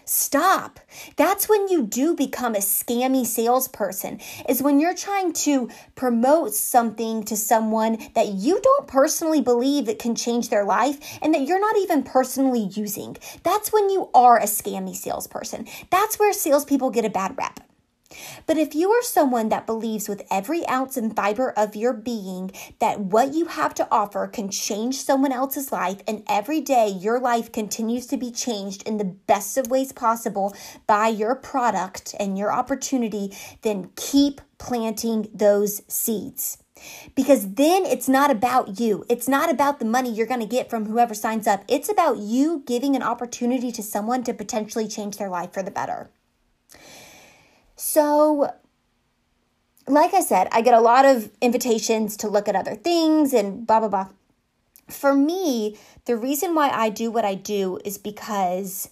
Stop. 0.08 0.80
That's 1.16 1.50
when 1.50 1.68
you 1.68 1.82
do 1.82 2.16
become 2.16 2.54
a 2.54 2.60
scammy 2.60 3.26
salesperson, 3.26 4.20
is 4.48 4.62
when 4.62 4.80
you're 4.80 4.94
trying 4.94 5.34
to 5.44 5.68
promote 5.96 6.54
something 6.54 7.24
to 7.24 7.36
someone 7.36 7.98
that 8.14 8.28
you 8.28 8.58
don't 8.58 8.88
personally 8.88 9.42
believe 9.42 9.86
it 9.86 9.98
can 9.98 10.14
change 10.14 10.48
their 10.48 10.64
life 10.64 11.18
and 11.20 11.34
that 11.34 11.42
you're 11.42 11.60
not 11.60 11.76
even 11.76 12.02
personally 12.02 12.70
using. 12.72 13.18
That's 13.42 13.70
when 13.70 13.90
you 13.90 14.08
are 14.14 14.38
a 14.38 14.44
scammy 14.44 14.96
salesperson. 14.96 15.66
That's 15.90 16.18
where 16.18 16.32
salespeople 16.32 16.88
get 16.88 17.04
a 17.04 17.10
bad 17.10 17.36
rep. 17.36 17.67
But 18.46 18.56
if 18.56 18.74
you 18.74 18.90
are 18.90 19.02
someone 19.02 19.50
that 19.50 19.66
believes 19.66 20.08
with 20.08 20.26
every 20.30 20.66
ounce 20.66 20.96
and 20.96 21.14
fiber 21.14 21.50
of 21.50 21.76
your 21.76 21.92
being 21.92 22.50
that 22.78 23.00
what 23.00 23.34
you 23.34 23.46
have 23.46 23.74
to 23.74 23.88
offer 23.90 24.26
can 24.26 24.50
change 24.50 24.96
someone 24.96 25.32
else's 25.32 25.70
life, 25.70 26.00
and 26.06 26.22
every 26.26 26.60
day 26.60 26.88
your 26.88 27.20
life 27.20 27.52
continues 27.52 28.06
to 28.06 28.16
be 28.16 28.30
changed 28.30 28.82
in 28.88 28.96
the 28.96 29.04
best 29.04 29.58
of 29.58 29.70
ways 29.70 29.92
possible 29.92 30.56
by 30.86 31.08
your 31.08 31.34
product 31.34 32.14
and 32.18 32.38
your 32.38 32.52
opportunity, 32.52 33.36
then 33.62 33.90
keep 33.96 34.40
planting 34.56 35.28
those 35.34 35.82
seeds. 35.86 36.58
Because 37.14 37.54
then 37.54 37.84
it's 37.84 38.08
not 38.08 38.30
about 38.30 38.80
you. 38.80 39.04
It's 39.08 39.28
not 39.28 39.50
about 39.50 39.80
the 39.80 39.84
money 39.84 40.10
you're 40.12 40.26
going 40.26 40.40
to 40.40 40.46
get 40.46 40.70
from 40.70 40.86
whoever 40.86 41.12
signs 41.12 41.46
up. 41.46 41.64
It's 41.68 41.90
about 41.90 42.18
you 42.18 42.62
giving 42.66 42.94
an 42.96 43.02
opportunity 43.02 43.72
to 43.72 43.82
someone 43.82 44.22
to 44.24 44.32
potentially 44.32 44.88
change 44.88 45.16
their 45.16 45.28
life 45.28 45.52
for 45.52 45.62
the 45.62 45.70
better. 45.72 46.10
So, 47.78 48.52
like 49.86 50.12
I 50.14 50.20
said, 50.20 50.48
I 50.50 50.62
get 50.62 50.74
a 50.74 50.80
lot 50.80 51.04
of 51.04 51.30
invitations 51.40 52.16
to 52.18 52.28
look 52.28 52.48
at 52.48 52.56
other 52.56 52.74
things 52.74 53.32
and 53.32 53.64
blah, 53.66 53.78
blah, 53.78 53.88
blah. 53.88 54.08
for 54.88 55.14
me, 55.14 55.78
the 56.06 56.16
reason 56.16 56.54
why 56.56 56.70
I 56.70 56.88
do 56.90 57.10
what 57.10 57.24
I 57.24 57.36
do 57.36 57.78
is 57.84 57.96
because 57.98 58.90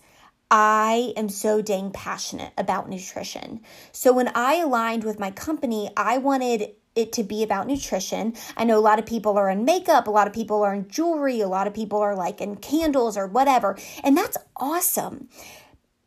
I 0.51 1.13
am 1.17 1.29
so 1.29 1.61
dang 1.63 1.91
passionate 1.91 2.53
about 2.57 2.89
nutrition. 2.89 3.61
So 3.91 4.13
when 4.13 4.31
I 4.37 4.57
aligned 4.57 5.03
with 5.03 5.19
my 5.19 5.33
company, 5.33 5.91
I 5.97 6.19
wanted 6.19 6.71
it 6.95 7.13
to 7.15 7.25
be 7.25 7.43
about 7.43 7.67
nutrition. 7.67 8.35
I 8.57 8.65
know 8.65 8.79
a 8.79 8.81
lot 8.81 9.01
of 9.01 9.07
people 9.07 9.37
are 9.37 9.51
in 9.51 9.65
makeup, 9.65 10.07
a 10.07 10.11
lot 10.13 10.29
of 10.29 10.33
people 10.33 10.63
are 10.63 10.75
in 10.75 10.89
jewelry, 10.89 11.41
a 11.41 11.49
lot 11.49 11.67
of 11.67 11.75
people 11.75 11.99
are 11.99 12.15
like 12.15 12.41
in 12.41 12.57
candles 12.57 13.17
or 13.17 13.27
whatever, 13.27 13.77
and 14.05 14.17
that's 14.17 14.37
awesome. 14.57 15.29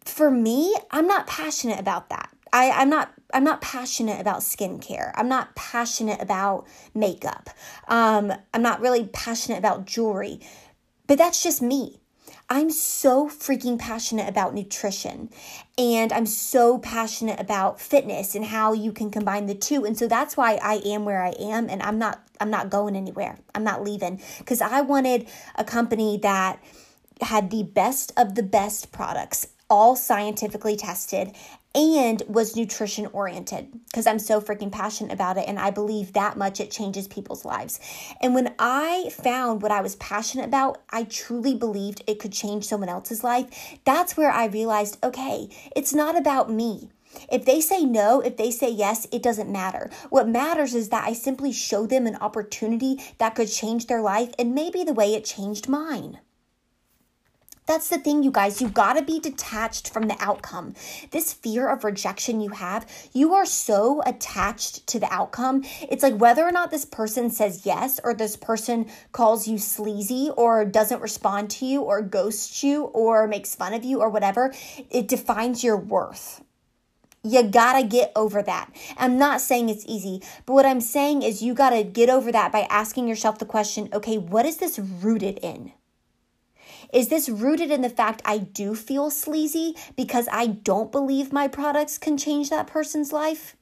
For 0.05 0.31
me, 0.31 0.75
I'm 0.91 1.07
not 1.07 1.27
passionate 1.27 1.79
about 1.79 2.09
that. 2.09 2.29
I, 2.51 2.71
I'm 2.71 2.89
not 2.89 3.13
I'm 3.33 3.43
not 3.43 3.62
passionate 3.62 4.19
about 4.19 4.39
skincare. 4.39 5.12
I'm 5.15 5.29
not 5.29 5.55
passionate 5.55 6.21
about 6.21 6.65
makeup. 6.95 7.49
Um, 7.88 8.33
I'm 8.53 8.62
not 8.62 8.81
really 8.81 9.05
passionate 9.05 9.59
about 9.59 9.85
jewelry. 9.85 10.39
But 11.05 11.17
that's 11.17 11.43
just 11.43 11.62
me. 11.62 11.99
I'm 12.51 12.71
so 12.71 13.27
freaking 13.27 13.77
passionate 13.77 14.27
about 14.27 14.55
nutrition 14.55 15.29
and 15.77 16.12
I'm 16.12 16.25
so 16.25 16.79
passionate 16.79 17.39
about 17.39 17.79
fitness 17.79 18.33
and 18.33 18.45
how 18.45 18.73
you 18.73 18.91
can 18.91 19.12
combine 19.12 19.45
the 19.45 19.53
two. 19.53 19.85
And 19.85 19.97
so 19.97 20.07
that's 20.07 20.35
why 20.35 20.59
I 20.62 20.81
am 20.85 21.05
where 21.05 21.21
I 21.23 21.29
am 21.39 21.69
and 21.69 21.81
I'm 21.83 21.99
not 21.99 22.21
I'm 22.39 22.49
not 22.49 22.69
going 22.69 22.95
anywhere. 22.95 23.38
I'm 23.53 23.63
not 23.63 23.83
leaving 23.83 24.21
cuz 24.45 24.62
I 24.62 24.81
wanted 24.81 25.27
a 25.55 25.63
company 25.63 26.17
that 26.23 26.59
had 27.21 27.51
the 27.51 27.63
best 27.63 28.12
of 28.17 28.35
the 28.35 28.43
best 28.43 28.91
products 28.91 29.47
all 29.69 29.95
scientifically 29.95 30.75
tested 30.75 31.35
and 31.75 32.23
was 32.27 32.55
nutrition 32.55 33.08
oriented 33.13 33.71
because 33.86 34.08
I'm 34.08 34.19
so 34.19 34.41
freaking 34.41 34.71
passionate 34.71 35.13
about 35.13 35.38
it 35.38 35.45
and 35.47 35.60
I 35.60 35.69
believe 35.69 36.13
that 36.13 36.38
much 36.38 36.60
it 36.60 36.71
changes 36.71 37.08
people's 37.08 37.45
lives. 37.45 37.79
And 38.21 38.34
when 38.34 38.55
I 38.58 39.12
found 39.12 39.62
what 39.62 39.71
I 39.71 39.82
was 39.82 39.95
passionate 39.97 40.45
about, 40.45 40.82
I 40.89 41.03
truly 41.03 41.53
believed 41.53 42.03
it 42.08 42.19
could 42.19 42.34
change 42.34 42.65
someone 42.65 42.89
else's 42.89 43.23
life. 43.23 43.77
That's 43.86 44.17
where 44.17 44.32
I 44.32 44.45
realized 44.45 44.97
okay, 45.03 45.49
it's 45.75 45.93
not 45.93 46.17
about 46.17 46.51
me. 46.51 46.89
If 47.32 47.45
they 47.45 47.60
say 47.60 47.86
no, 47.86 48.21
if 48.21 48.38
they 48.38 48.51
say 48.51 48.69
yes, 48.69 49.08
it 49.12 49.23
doesn't 49.23 49.51
matter. 49.51 49.89
What 50.10 50.27
matters 50.27 50.75
is 50.75 50.89
that 50.89 51.08
I 51.08 51.13
simply 51.13 51.51
show 51.51 51.86
them 51.86 52.05
an 52.05 52.15
opportunity 52.15 53.01
that 53.17 53.36
could 53.36 53.51
change 53.51 53.88
their 53.88 54.01
life 54.01 54.32
and 54.38 54.53
maybe 54.53 54.84
the 54.84 54.93
way 54.93 55.13
it 55.13 55.25
changed 55.25 55.67
mine. 55.67 56.19
That's 57.69 57.89
the 57.89 57.99
thing, 57.99 58.23
you 58.23 58.32
guys. 58.32 58.63
You 58.63 58.67
gotta 58.67 59.03
be 59.03 59.19
detached 59.19 59.93
from 59.93 60.08
the 60.08 60.17
outcome. 60.19 60.73
This 61.12 61.34
fear 61.34 61.69
of 61.69 61.84
rejection 61.84 62.41
you 62.41 62.49
have, 62.49 62.89
you 63.13 63.36
are 63.36 63.45
so 63.45 64.01
attached 64.08 64.88
to 64.88 64.99
the 64.99 65.13
outcome. 65.13 65.63
It's 65.88 66.01
like 66.01 66.15
whether 66.15 66.43
or 66.43 66.51
not 66.51 66.71
this 66.71 66.84
person 66.84 67.29
says 67.29 67.67
yes, 67.67 67.99
or 68.03 68.15
this 68.15 68.36
person 68.36 68.89
calls 69.12 69.47
you 69.47 69.60
sleazy, 69.60 70.32
or 70.36 70.65
doesn't 70.65 70.99
respond 70.99 71.51
to 71.51 71.67
you, 71.67 71.82
or 71.84 72.01
ghosts 72.01 72.63
you, 72.63 72.86
or 72.86 73.27
makes 73.27 73.53
fun 73.53 73.75
of 73.75 73.84
you, 73.84 74.01
or 74.01 74.10
whatever, 74.10 74.51
it 74.89 75.08
defines 75.08 75.63
your 75.63 75.77
worth. 75.77 76.43
You 77.23 77.43
gotta 77.43 77.86
get 77.86 78.12
over 78.15 78.41
that. 78.41 78.71
I'm 78.97 79.19
not 79.19 79.41
saying 79.41 79.69
it's 79.69 79.86
easy, 79.88 80.23
but 80.47 80.53
what 80.53 80.65
I'm 80.65 80.82
saying 80.82 81.21
is 81.21 81.43
you 81.43 81.53
gotta 81.53 81.84
get 81.84 82.10
over 82.10 82.32
that 82.32 82.51
by 82.51 82.62
asking 82.62 83.08
yourself 83.08 83.38
the 83.38 83.45
question 83.45 83.89
okay, 83.93 84.17
what 84.17 84.47
is 84.47 84.58
this 84.58 84.79
rooted 84.79 85.38
in? 85.43 85.73
Is 86.91 87.10
this 87.10 87.30
rooted 87.30 87.69
in 87.69 87.82
the 87.82 87.89
fact 87.89 88.21
I 88.25 88.39
do 88.39 88.73
feel 88.73 89.12
sleazy 89.12 89.75
because 89.95 90.28
I 90.32 90.47
don't 90.47 90.91
believe 90.91 91.32
my 91.32 91.47
products 91.47 91.99
can 91.99 92.17
change 92.17 92.49
that 92.49 92.65
person's 92.65 93.13
life? 93.13 93.56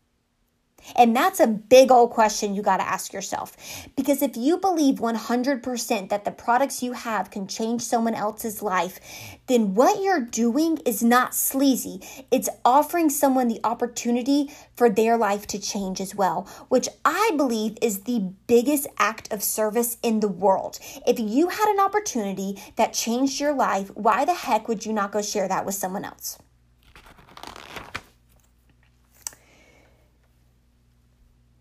And 0.96 1.16
that's 1.16 1.40
a 1.40 1.48
big 1.48 1.92
old 1.92 2.12
question 2.12 2.56
you 2.56 2.62
got 2.62 2.78
to 2.78 2.88
ask 2.88 3.12
yourself. 3.12 3.56
Because 3.96 4.22
if 4.22 4.38
you 4.38 4.58
believe 4.58 4.96
100% 4.96 6.10
that 6.10 6.26
the 6.26 6.32
products 6.32 6.82
you 6.82 6.94
have 6.94 7.32
can 7.32 7.48
change 7.48 7.82
someone 7.82 8.16
else's 8.16 8.62
life, 8.62 9.00
then 9.48 9.74
what 9.76 10.02
you're 10.02 10.22
doing 10.22 10.78
is 10.86 11.04
not 11.04 11.36
sleazy. 11.36 12.02
It's 12.32 12.50
offering 12.63 13.10
someone 13.10 13.48
the 13.48 13.60
opportunity 13.63 14.52
for 14.76 14.90
their 14.90 15.18
life 15.18 15.48
to 15.48 15.60
change 15.60 16.00
as 16.00 16.16
well, 16.16 16.48
which 16.70 16.88
I 17.04 17.32
believe 17.36 17.78
is 17.82 18.02
the 18.02 18.32
biggest 18.48 18.88
act 18.98 19.32
of 19.32 19.44
service 19.44 19.98
in 20.02 20.20
the 20.20 20.28
world. 20.28 20.80
If 21.06 21.20
you 21.20 21.50
had 21.50 21.70
an 21.70 21.80
opportunity 21.80 22.62
that 22.76 22.94
changed 22.94 23.40
your 23.40 23.54
life, 23.54 23.90
why 23.96 24.26
the 24.26 24.34
heck 24.34 24.68
would 24.68 24.86
you 24.86 24.94
not 24.94 25.12
go 25.12 25.22
share 25.22 25.48
that 25.48 25.66
with 25.66 25.76
someone 25.76 26.06
else? 26.06 26.38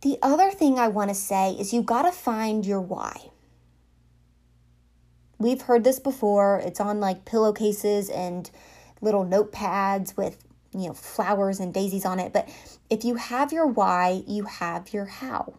The 0.03 0.19
other 0.23 0.51
thing 0.51 0.79
I 0.79 0.89
want 0.89 1.11
to 1.11 1.15
say 1.15 1.53
is 1.53 1.73
you 1.73 1.83
got 1.83 2.03
to 2.03 2.13
find 2.13 2.67
your 2.67 2.81
why. 2.81 3.31
We've 5.39 5.63
heard 5.63 5.85
this 5.85 5.99
before. 5.99 6.61
It's 6.65 6.81
on 6.81 7.01
like 7.01 7.25
pillowcases 7.25 8.09
and 8.11 8.51
little 9.01 9.25
notepads 9.25 10.17
with, 10.17 10.45
you 10.73 10.89
know, 10.89 10.95
flowers 10.95 11.61
and 11.61 11.73
daisies 11.73 12.05
on 12.05 12.19
it. 12.19 12.33
But 12.33 12.49
if 12.89 13.05
you 13.05 13.17
have 13.17 13.53
your 13.53 13.67
why, 13.67 14.23
you 14.27 14.45
have 14.45 14.93
your 14.93 15.07
how. 15.07 15.55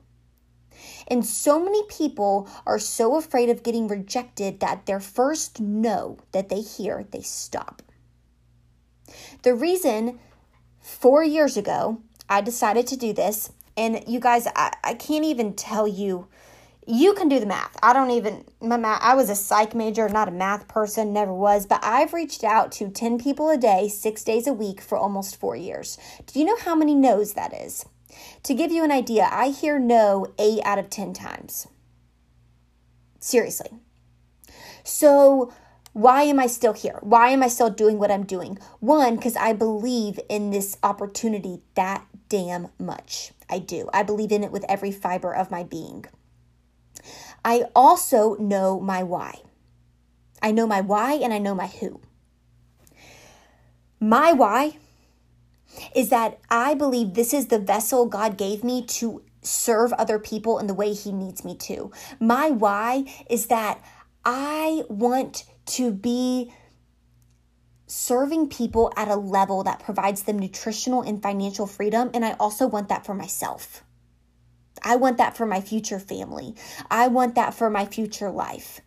And 1.07 1.25
so 1.25 1.63
many 1.63 1.83
people 1.87 2.49
are 2.65 2.79
so 2.79 3.15
afraid 3.15 3.49
of 3.49 3.63
getting 3.63 3.87
rejected 3.87 4.59
that 4.59 4.85
their 4.85 4.99
first 4.99 5.59
no 5.59 6.19
that 6.31 6.49
they 6.49 6.61
hear, 6.61 7.05
they 7.11 7.21
stop. 7.21 7.81
The 9.43 9.55
reason 9.55 10.19
four 10.81 11.23
years 11.23 11.57
ago 11.57 12.01
I 12.29 12.41
decided 12.41 12.87
to 12.87 12.97
do 12.97 13.13
this 13.13 13.51
and 13.77 14.03
you 14.07 14.19
guys, 14.19 14.47
I, 14.55 14.73
I 14.83 14.93
can't 14.95 15.23
even 15.23 15.53
tell 15.53 15.87
you. 15.87 16.27
You 16.89 17.13
can 17.13 17.27
do 17.27 17.39
the 17.39 17.45
math. 17.45 17.77
I 17.83 17.91
don't 17.91 18.11
even 18.11 18.45
my 18.61 18.77
math. 18.77 19.01
I 19.01 19.13
was 19.13 19.29
a 19.29 19.35
psych 19.35 19.75
major, 19.75 20.07
not 20.07 20.29
a 20.29 20.31
math 20.31 20.69
person, 20.69 21.11
never 21.11 21.33
was. 21.33 21.65
But 21.65 21.83
I've 21.83 22.13
reached 22.13 22.45
out 22.45 22.71
to 22.73 22.89
ten 22.89 23.17
people 23.17 23.49
a 23.49 23.57
day, 23.57 23.89
six 23.89 24.23
days 24.23 24.47
a 24.47 24.53
week 24.53 24.79
for 24.79 24.97
almost 24.97 25.37
four 25.37 25.57
years. 25.57 25.97
Do 26.25 26.39
you 26.39 26.45
know 26.45 26.55
how 26.55 26.75
many 26.75 26.95
no's 26.95 27.33
that 27.33 27.53
is? 27.53 27.85
To 28.43 28.53
give 28.53 28.71
you 28.71 28.85
an 28.85 28.91
idea, 28.91 29.27
I 29.29 29.49
hear 29.49 29.79
no 29.79 30.27
eight 30.39 30.61
out 30.63 30.79
of 30.79 30.89
ten 30.89 31.13
times. 31.13 31.67
Seriously. 33.19 33.71
So 34.85 35.51
why 35.91 36.23
am 36.23 36.39
I 36.39 36.47
still 36.47 36.73
here? 36.73 36.99
Why 37.01 37.31
am 37.31 37.43
I 37.43 37.49
still 37.49 37.69
doing 37.69 37.99
what 37.99 38.11
I'm 38.11 38.23
doing? 38.23 38.59
One, 38.79 39.17
because 39.17 39.35
I 39.35 39.51
believe 39.51 40.21
in 40.29 40.51
this 40.51 40.77
opportunity 40.83 41.59
that 41.75 42.05
damn 42.29 42.69
much. 42.79 43.33
I 43.49 43.59
do. 43.59 43.89
I 43.93 44.03
believe 44.03 44.31
in 44.31 44.43
it 44.43 44.51
with 44.51 44.65
every 44.67 44.91
fiber 44.91 45.33
of 45.33 45.51
my 45.51 45.63
being. 45.63 46.05
I 47.43 47.65
also 47.75 48.35
know 48.35 48.79
my 48.79 49.03
why. 49.03 49.41
I 50.41 50.51
know 50.51 50.67
my 50.67 50.81
why 50.81 51.13
and 51.13 51.33
I 51.33 51.37
know 51.37 51.55
my 51.55 51.67
who. 51.67 52.01
My 53.99 54.31
why 54.33 54.77
is 55.95 56.09
that 56.09 56.39
I 56.49 56.73
believe 56.73 57.13
this 57.13 57.33
is 57.33 57.47
the 57.47 57.59
vessel 57.59 58.05
God 58.05 58.37
gave 58.37 58.63
me 58.63 58.83
to 58.85 59.23
serve 59.41 59.93
other 59.93 60.19
people 60.19 60.59
in 60.59 60.67
the 60.67 60.73
way 60.73 60.93
He 60.93 61.11
needs 61.11 61.43
me 61.43 61.55
to. 61.55 61.91
My 62.19 62.49
why 62.49 63.05
is 63.29 63.47
that 63.47 63.81
I 64.25 64.83
want 64.89 65.45
to 65.67 65.91
be 65.91 66.53
serving 67.87 68.49
people 68.49 68.91
at 68.95 69.07
a 69.07 69.15
level 69.15 69.63
that 69.63 69.79
provides 69.79 70.23
them 70.23 70.37
nutritional 70.37 71.01
and 71.01 71.23
financial 71.23 71.65
freedom. 71.65 72.11
And 72.13 72.23
I 72.23 72.33
also 72.33 72.67
want 72.67 72.89
that 72.89 73.05
for 73.05 73.13
myself. 73.13 73.83
I 74.83 74.97
want 74.97 75.17
that 75.17 75.35
for 75.35 75.45
my 75.45 75.61
future 75.61 75.99
family. 75.99 76.53
I 76.91 77.07
want 77.07 77.35
that 77.35 77.53
for 77.53 77.69
my 77.69 77.85
future 77.85 78.29
life. 78.29 78.81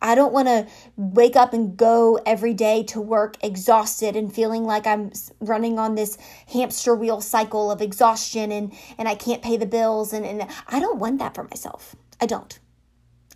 I 0.00 0.16
don't 0.16 0.32
want 0.32 0.48
to 0.48 0.66
wake 0.96 1.36
up 1.36 1.52
and 1.52 1.76
go 1.76 2.18
every 2.26 2.54
day 2.54 2.82
to 2.88 3.00
work 3.00 3.36
exhausted 3.42 4.16
and 4.16 4.34
feeling 4.34 4.64
like 4.64 4.84
I'm 4.84 5.12
running 5.40 5.78
on 5.78 5.94
this 5.94 6.18
hamster 6.48 6.94
wheel 6.94 7.20
cycle 7.20 7.70
of 7.70 7.80
exhaustion 7.80 8.50
and, 8.50 8.72
and 8.98 9.08
I 9.08 9.14
can't 9.14 9.42
pay 9.42 9.56
the 9.56 9.66
bills. 9.66 10.12
And, 10.12 10.26
and 10.26 10.50
I 10.66 10.80
don't 10.80 10.98
want 10.98 11.20
that 11.20 11.36
for 11.36 11.44
myself. 11.44 11.94
I 12.20 12.26
don't. 12.26 12.58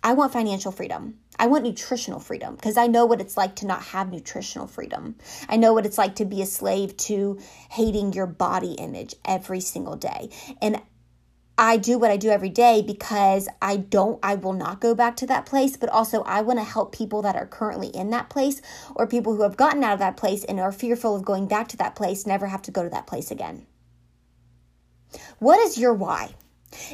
I 0.03 0.13
want 0.13 0.33
financial 0.33 0.73
freedom. 0.73 1.19
I 1.39 1.47
want 1.47 1.63
nutritional 1.63 2.19
freedom 2.19 2.55
because 2.55 2.77
I 2.77 2.87
know 2.87 3.05
what 3.05 3.21
it's 3.21 3.37
like 3.37 3.55
to 3.57 3.67
not 3.67 3.83
have 3.83 4.11
nutritional 4.11 4.67
freedom. 4.67 5.15
I 5.47 5.57
know 5.57 5.73
what 5.73 5.85
it's 5.85 5.97
like 5.97 6.15
to 6.15 6.25
be 6.25 6.41
a 6.41 6.45
slave 6.45 6.97
to 6.97 7.39
hating 7.69 8.13
your 8.13 8.27
body 8.27 8.73
image 8.73 9.15
every 9.23 9.59
single 9.59 9.95
day. 9.95 10.29
And 10.61 10.81
I 11.59 11.77
do 11.77 11.97
what 11.97 12.11
I 12.11 12.17
do 12.17 12.29
every 12.29 12.49
day 12.49 12.83
because 12.83 13.49
I 13.61 13.77
don't, 13.77 14.19
I 14.21 14.35
will 14.35 14.53
not 14.53 14.79
go 14.79 14.93
back 14.93 15.15
to 15.17 15.27
that 15.27 15.47
place, 15.47 15.75
but 15.75 15.89
also 15.89 16.21
I 16.21 16.41
want 16.41 16.59
to 16.59 16.63
help 16.63 16.93
people 16.93 17.23
that 17.23 17.35
are 17.35 17.47
currently 17.47 17.87
in 17.87 18.11
that 18.11 18.29
place 18.29 18.61
or 18.95 19.07
people 19.07 19.35
who 19.35 19.41
have 19.41 19.57
gotten 19.57 19.83
out 19.83 19.93
of 19.93 19.99
that 19.99 20.17
place 20.17 20.43
and 20.43 20.59
are 20.59 20.71
fearful 20.71 21.15
of 21.15 21.25
going 21.25 21.47
back 21.47 21.67
to 21.69 21.77
that 21.77 21.95
place, 21.95 22.27
never 22.27 22.45
have 22.45 22.61
to 22.63 22.71
go 22.71 22.83
to 22.83 22.89
that 22.89 23.07
place 23.07 23.31
again. 23.31 23.65
What 25.39 25.59
is 25.59 25.79
your 25.79 25.93
why? 25.93 26.35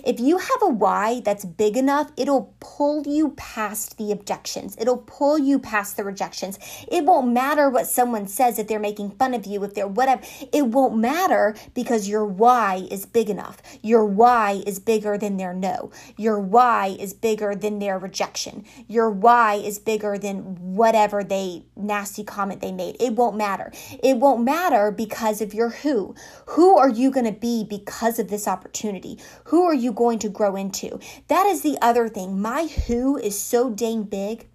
If 0.05 0.19
you 0.19 0.38
have 0.38 0.62
a 0.62 0.69
why 0.69 1.21
that's 1.21 1.45
big 1.45 1.77
enough, 1.77 2.12
it'll 2.15 2.53
pull 2.59 3.03
you 3.07 3.31
past 3.31 3.97
the 3.97 4.12
objections. 4.12 4.77
It'll 4.79 4.97
pull 4.97 5.38
you 5.38 5.59
past 5.59 5.97
the 5.97 6.03
rejections. 6.03 6.59
It 6.88 7.05
won't 7.05 7.31
matter 7.31 7.69
what 7.69 7.88
someone 7.88 8.27
says 8.27 8.59
if 8.59 8.67
they're 8.67 8.79
making 8.79 9.12
fun 9.12 9.33
of 9.33 9.45
you, 9.45 9.63
if 9.63 9.73
they're 9.73 9.88
whatever. 9.88 10.21
It 10.51 10.67
won't 10.67 10.97
matter 10.97 11.55
because 11.73 12.07
your 12.07 12.25
why 12.25 12.88
is 12.91 13.05
big 13.05 13.29
enough. 13.29 13.62
Your 13.81 14.05
why 14.05 14.63
is 14.65 14.79
bigger 14.79 15.17
than 15.17 15.38
their 15.38 15.53
no. 15.53 15.91
Your 16.17 16.39
why 16.39 16.95
is 16.99 17.13
bigger 17.13 17.55
than 17.55 17.79
their 17.79 17.97
rejection. 17.97 18.65
Your 18.88 19.09
why 19.09 19.55
is 19.55 19.79
bigger 19.79 20.17
than 20.17 20.75
whatever 20.75 21.23
they 21.23 21.63
nasty 21.75 22.23
comment 22.23 22.62
they 22.62 22.71
made. 22.71 22.95
It 22.99 23.13
won't 23.13 23.38
matter. 23.38 23.71
It 24.03 24.17
won't 24.17 24.43
matter 24.43 24.91
because 24.91 25.41
of 25.41 25.53
your 25.53 25.69
who. 25.69 26.15
Who 26.47 26.77
are 26.77 26.89
you 26.89 27.12
going 27.12 27.25
to 27.25 27.39
be 27.39 27.63
because 27.63 28.19
of 28.19 28.29
this 28.29 28.47
opportunity? 28.47 29.19
Who 29.45 29.62
are 29.65 29.73
you 29.73 29.91
going 29.91 30.19
to 30.19 30.30
grow 30.30 30.56
into? 30.56 30.99
That 31.28 31.45
is 31.45 31.62
the 31.62 31.78
other 31.82 32.10
thing. 32.10 32.41
My 32.41 32.67
who 32.88 33.17
is 33.17 33.39
so 33.39 33.69
dang 33.69 34.04
big. 34.04 34.47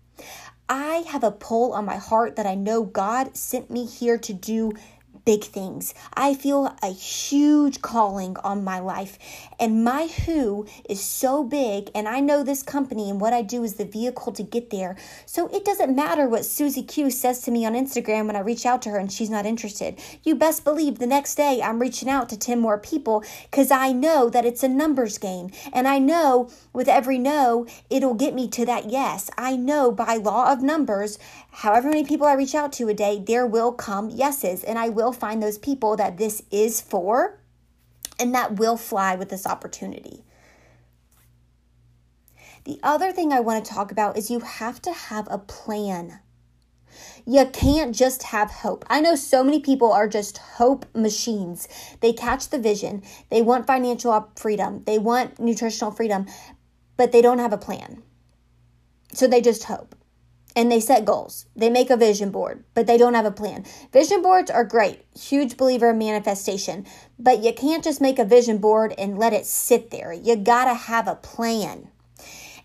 I 0.68 1.04
have 1.08 1.24
a 1.24 1.30
pull 1.30 1.72
on 1.72 1.86
my 1.86 1.96
heart 1.96 2.36
that 2.36 2.46
I 2.46 2.54
know 2.54 2.82
God 2.82 3.36
sent 3.36 3.70
me 3.70 3.86
here 3.86 4.18
to 4.18 4.32
do 4.34 4.72
big 5.28 5.44
things. 5.44 5.92
I 6.14 6.32
feel 6.32 6.74
a 6.82 6.90
huge 6.90 7.82
calling 7.82 8.38
on 8.38 8.64
my 8.64 8.78
life, 8.78 9.18
and 9.60 9.84
my 9.84 10.06
who 10.06 10.66
is 10.88 11.02
so 11.02 11.44
big. 11.44 11.90
And 11.94 12.08
I 12.08 12.20
know 12.20 12.42
this 12.42 12.62
company 12.62 13.10
and 13.10 13.20
what 13.20 13.34
I 13.34 13.42
do 13.42 13.62
is 13.62 13.74
the 13.74 13.84
vehicle 13.84 14.32
to 14.32 14.42
get 14.42 14.70
there. 14.70 14.96
So 15.26 15.48
it 15.48 15.66
doesn't 15.66 15.94
matter 15.94 16.26
what 16.26 16.46
Susie 16.46 16.82
Q 16.82 17.10
says 17.10 17.42
to 17.42 17.50
me 17.50 17.66
on 17.66 17.74
Instagram 17.74 18.26
when 18.26 18.36
I 18.36 18.40
reach 18.40 18.64
out 18.64 18.80
to 18.82 18.88
her 18.88 18.96
and 18.96 19.12
she's 19.12 19.28
not 19.28 19.44
interested. 19.44 20.00
You 20.22 20.34
best 20.34 20.64
believe 20.64 20.98
the 20.98 21.06
next 21.06 21.34
day 21.34 21.60
I'm 21.62 21.78
reaching 21.78 22.08
out 22.08 22.30
to 22.30 22.38
10 22.38 22.58
more 22.58 22.78
people 22.78 23.22
because 23.50 23.70
I 23.70 23.92
know 23.92 24.30
that 24.30 24.46
it's 24.46 24.62
a 24.62 24.68
numbers 24.68 25.18
game. 25.18 25.50
And 25.74 25.86
I 25.86 25.98
know 25.98 26.48
with 26.72 26.88
every 26.88 27.18
no, 27.18 27.66
it'll 27.90 28.14
get 28.14 28.32
me 28.32 28.48
to 28.48 28.64
that 28.64 28.88
yes. 28.88 29.30
I 29.36 29.56
know 29.56 29.92
by 29.92 30.16
law 30.16 30.50
of 30.50 30.62
numbers, 30.62 31.18
however 31.58 31.88
many 31.88 32.04
people 32.04 32.26
I 32.26 32.34
reach 32.34 32.54
out 32.54 32.72
to 32.74 32.88
a 32.88 32.94
day, 32.94 33.18
there 33.18 33.44
will 33.44 33.72
come 33.72 34.10
yeses. 34.10 34.62
And 34.62 34.78
I 34.78 34.90
will 34.90 35.12
find 35.12 35.42
those 35.42 35.58
people 35.58 35.96
that 35.96 36.16
this 36.16 36.40
is 36.52 36.80
for 36.80 37.40
and 38.20 38.32
that 38.32 38.56
will 38.56 38.76
fly 38.76 39.16
with 39.16 39.28
this 39.28 39.44
opportunity. 39.44 40.22
The 42.64 42.78
other 42.82 43.10
thing 43.10 43.32
I 43.32 43.40
want 43.40 43.64
to 43.64 43.70
talk 43.72 43.90
about 43.90 44.16
is 44.16 44.30
you 44.30 44.38
have 44.38 44.80
to 44.82 44.92
have 44.92 45.26
a 45.28 45.38
plan. 45.38 46.20
You 47.26 47.46
can't 47.46 47.94
just 47.94 48.22
have 48.24 48.50
hope. 48.50 48.84
I 48.88 49.00
know 49.00 49.16
so 49.16 49.42
many 49.42 49.58
people 49.58 49.90
are 49.90 50.06
just 50.06 50.38
hope 50.38 50.86
machines. 50.94 51.66
They 52.00 52.12
catch 52.12 52.50
the 52.50 52.58
vision, 52.58 53.02
they 53.30 53.42
want 53.42 53.66
financial 53.66 54.30
freedom, 54.36 54.84
they 54.86 54.98
want 54.98 55.40
nutritional 55.40 55.90
freedom, 55.90 56.26
but 56.96 57.10
they 57.10 57.22
don't 57.22 57.38
have 57.38 57.52
a 57.52 57.58
plan. 57.58 58.02
So 59.12 59.26
they 59.26 59.40
just 59.40 59.64
hope 59.64 59.96
and 60.58 60.72
they 60.72 60.80
set 60.80 61.04
goals. 61.04 61.46
They 61.54 61.70
make 61.70 61.88
a 61.88 61.96
vision 61.96 62.32
board, 62.32 62.64
but 62.74 62.88
they 62.88 62.98
don't 62.98 63.14
have 63.14 63.24
a 63.24 63.30
plan. 63.30 63.64
Vision 63.92 64.22
boards 64.22 64.50
are 64.50 64.64
great. 64.64 65.04
Huge 65.16 65.56
believer 65.56 65.90
in 65.90 65.98
manifestation, 65.98 66.84
but 67.16 67.44
you 67.44 67.52
can't 67.52 67.84
just 67.84 68.00
make 68.00 68.18
a 68.18 68.24
vision 68.24 68.58
board 68.58 68.92
and 68.98 69.16
let 69.16 69.32
it 69.32 69.46
sit 69.46 69.92
there. 69.92 70.12
You 70.12 70.34
got 70.34 70.64
to 70.64 70.74
have 70.74 71.06
a 71.06 71.14
plan. 71.14 71.86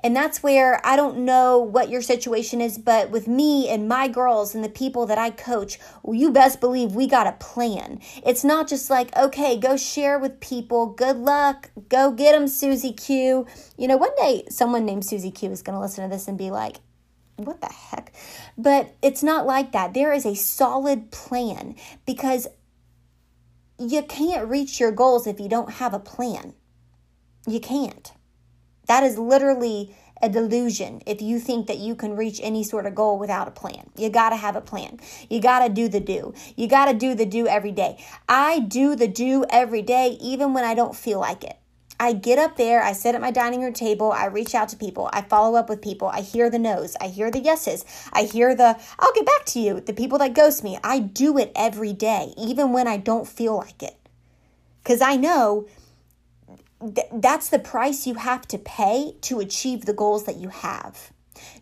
And 0.03 0.15
that's 0.15 0.41
where 0.41 0.81
I 0.83 0.95
don't 0.95 1.19
know 1.19 1.59
what 1.59 1.89
your 1.89 2.01
situation 2.01 2.61
is, 2.61 2.79
but 2.79 3.11
with 3.11 3.27
me 3.27 3.69
and 3.69 3.87
my 3.87 4.07
girls 4.07 4.55
and 4.55 4.63
the 4.63 4.69
people 4.69 5.05
that 5.05 5.19
I 5.19 5.29
coach, 5.29 5.77
you 6.11 6.31
best 6.31 6.59
believe 6.59 6.93
we 6.93 7.05
got 7.05 7.27
a 7.27 7.33
plan. 7.33 7.99
It's 8.25 8.43
not 8.43 8.67
just 8.67 8.89
like, 8.89 9.15
okay, 9.15 9.55
go 9.55 9.77
share 9.77 10.17
with 10.17 10.39
people. 10.39 10.87
Good 10.87 11.17
luck. 11.17 11.69
Go 11.89 12.09
get 12.09 12.31
them, 12.31 12.47
Susie 12.47 12.91
Q. 12.91 13.45
You 13.77 13.87
know, 13.87 13.97
one 13.97 14.15
day 14.17 14.45
someone 14.49 14.83
named 14.83 15.05
Susie 15.05 15.29
Q 15.29 15.51
is 15.51 15.61
going 15.61 15.75
to 15.75 15.79
listen 15.79 16.03
to 16.03 16.13
this 16.13 16.27
and 16.27 16.39
be 16.39 16.49
like, 16.49 16.77
what 17.35 17.61
the 17.61 17.67
heck? 17.67 18.13
But 18.57 18.95
it's 19.01 19.23
not 19.23 19.45
like 19.45 19.71
that. 19.71 19.93
There 19.93 20.13
is 20.13 20.25
a 20.25 20.35
solid 20.35 21.11
plan 21.11 21.75
because 22.05 22.47
you 23.79 24.03
can't 24.03 24.47
reach 24.47 24.79
your 24.79 24.91
goals 24.91 25.27
if 25.27 25.39
you 25.39 25.49
don't 25.49 25.73
have 25.73 25.93
a 25.93 25.99
plan. 25.99 26.53
You 27.47 27.59
can't. 27.59 28.11
That 28.87 29.03
is 29.03 29.17
literally 29.17 29.95
a 30.21 30.29
delusion 30.29 31.01
if 31.05 31.21
you 31.21 31.39
think 31.39 31.67
that 31.67 31.79
you 31.79 31.95
can 31.95 32.15
reach 32.15 32.39
any 32.41 32.63
sort 32.63 32.85
of 32.85 32.95
goal 32.95 33.19
without 33.19 33.47
a 33.47 33.51
plan. 33.51 33.89
You 33.97 34.09
got 34.09 34.29
to 34.29 34.37
have 34.37 34.55
a 34.55 34.61
plan. 34.61 34.99
You 35.29 35.41
got 35.41 35.67
to 35.67 35.73
do 35.73 35.89
the 35.89 35.99
do. 35.99 36.33
You 36.55 36.67
got 36.67 36.85
to 36.85 36.93
do 36.93 37.13
the 37.13 37.25
do 37.25 37.45
every 37.47 37.71
day. 37.71 38.03
I 38.29 38.59
do 38.59 38.95
the 38.95 39.07
do 39.07 39.45
every 39.49 39.81
day, 39.81 40.17
even 40.21 40.53
when 40.53 40.63
I 40.63 40.75
don't 40.75 40.95
feel 40.95 41.19
like 41.19 41.43
it. 41.43 41.57
I 42.03 42.11
get 42.11 42.37
up 42.37 42.57
there, 42.57 42.83
I 42.83 42.91
sit 42.91 43.15
at 43.15 43.21
my 43.21 43.31
dining 43.31 43.61
room 43.61 43.71
table, 43.71 44.11
I 44.11 44.25
reach 44.25 44.53
out 44.53 44.67
to 44.69 44.75
people, 44.75 45.09
I 45.13 45.21
follow 45.21 45.57
up 45.57 45.69
with 45.69 45.81
people, 45.81 46.09
I 46.09 46.19
hear 46.19 46.49
the 46.49 46.59
no's, 46.59 46.97
I 46.99 47.07
hear 47.07 47.31
the 47.31 47.39
yeses, 47.39 47.85
I 48.11 48.23
hear 48.23 48.53
the 48.53 48.77
I'll 48.99 49.13
get 49.13 49.25
back 49.25 49.45
to 49.45 49.61
you, 49.61 49.79
the 49.79 49.93
people 49.93 50.17
that 50.17 50.33
ghost 50.33 50.65
me. 50.65 50.77
I 50.83 50.99
do 50.99 51.37
it 51.37 51.53
every 51.55 51.93
day, 51.93 52.33
even 52.37 52.73
when 52.73 52.89
I 52.89 52.97
don't 52.97 53.25
feel 53.25 53.55
like 53.55 53.81
it. 53.81 53.95
Because 54.83 54.99
I 54.99 55.15
know 55.15 55.65
th- 56.81 57.07
that's 57.13 57.47
the 57.47 57.57
price 57.57 58.05
you 58.05 58.15
have 58.15 58.49
to 58.49 58.57
pay 58.57 59.13
to 59.21 59.39
achieve 59.39 59.85
the 59.85 59.93
goals 59.93 60.25
that 60.25 60.35
you 60.35 60.49
have. 60.49 61.13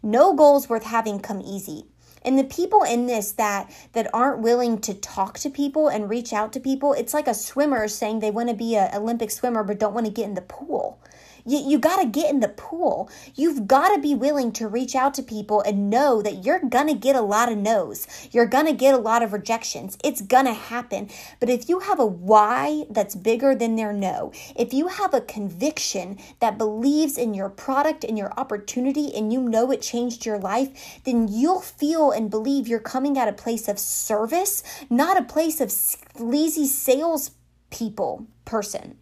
No 0.02 0.34
goals 0.34 0.68
worth 0.68 0.86
having 0.86 1.20
come 1.20 1.42
easy. 1.42 1.86
And 2.24 2.38
the 2.38 2.44
people 2.44 2.84
in 2.84 3.08
this 3.08 3.32
that 3.34 3.72
that 3.94 4.14
aren't 4.14 4.42
willing 4.42 4.80
to 4.82 4.94
talk 4.94 5.40
to 5.40 5.50
people 5.50 5.88
and 5.88 6.10
reach 6.10 6.34
out 6.34 6.54
to 6.54 6.60
people, 6.60 6.94
it's 6.94 7.14
like 7.14 7.28
a 7.28 7.34
swimmer 7.34 7.88
saying 7.88 8.20
they 8.20 8.32
want 8.32 8.50
to 8.50 8.56
be 8.56 8.76
an 8.76 8.96
Olympic 8.96 9.32
swimmer 9.32 9.64
but 9.64 9.80
don't 9.80 9.94
want 9.94 10.06
to 10.06 10.12
get 10.12 10.26
in 10.26 10.36
the 10.36 10.42
pool. 10.42 11.00
You, 11.46 11.60
you 11.60 11.80
got 11.80 12.02
to 12.02 12.08
get 12.08 12.30
in 12.30 12.40
the 12.40 12.48
pool. 12.50 13.10
You've 13.36 13.68
got 13.68 13.94
to 13.96 14.02
be 14.02 14.16
willing 14.16 14.52
to 14.54 14.68
reach 14.68 14.96
out 14.96 15.14
to 15.16 15.24
people 15.24 15.62
and 15.62 15.90
know 15.90 16.22
that 16.22 16.46
you're 16.46 16.60
going 16.60 16.88
to 16.88 16.94
get 16.94 17.16
a 17.16 17.22
lot 17.22 17.52
of 17.52 17.58
no's. 17.58 18.08
You're 18.32 18.46
going 18.46 18.66
to 18.66 18.74
get 18.74 18.94
a 18.94 18.98
lot 18.98 19.24
of 19.24 19.34
rejections. 19.34 19.98
It's 20.04 20.22
going 20.22 20.46
to 20.46 20.54
happen. 20.54 21.10
But 21.40 21.50
if 21.50 21.70
you 21.70 21.80
have 21.80 22.00
a 22.00 22.06
why 22.06 22.86
that's 22.90 23.16
bigger 23.16 23.56
than 23.56 23.76
their 23.76 23.94
no, 23.94 24.32
if 24.56 24.74
you 24.74 24.88
have 24.88 25.14
a 25.14 25.22
conviction 25.22 26.18
that 26.40 26.58
believes 26.58 27.18
in 27.18 27.34
your 27.34 27.50
product 27.50 28.04
and 28.04 28.18
your 28.18 28.34
opportunity 28.38 29.14
and 29.16 29.32
you 29.32 29.42
know 29.42 29.72
it 29.72 29.82
changed 29.82 30.26
your 30.26 30.38
life, 30.38 31.02
then 31.04 31.28
you'll 31.28 31.62
feel 31.62 32.12
and 32.12 32.30
believe 32.30 32.68
you're 32.68 32.80
coming 32.80 33.18
at 33.18 33.28
a 33.28 33.34
place 33.34 33.68
of 33.68 33.80
service, 33.80 34.64
not 34.90 35.18
a 35.18 35.24
place 35.24 35.62
of 35.62 35.72
sleazy 35.72 36.68
sales 36.68 37.32
people 37.70 38.28
person. 38.46 38.98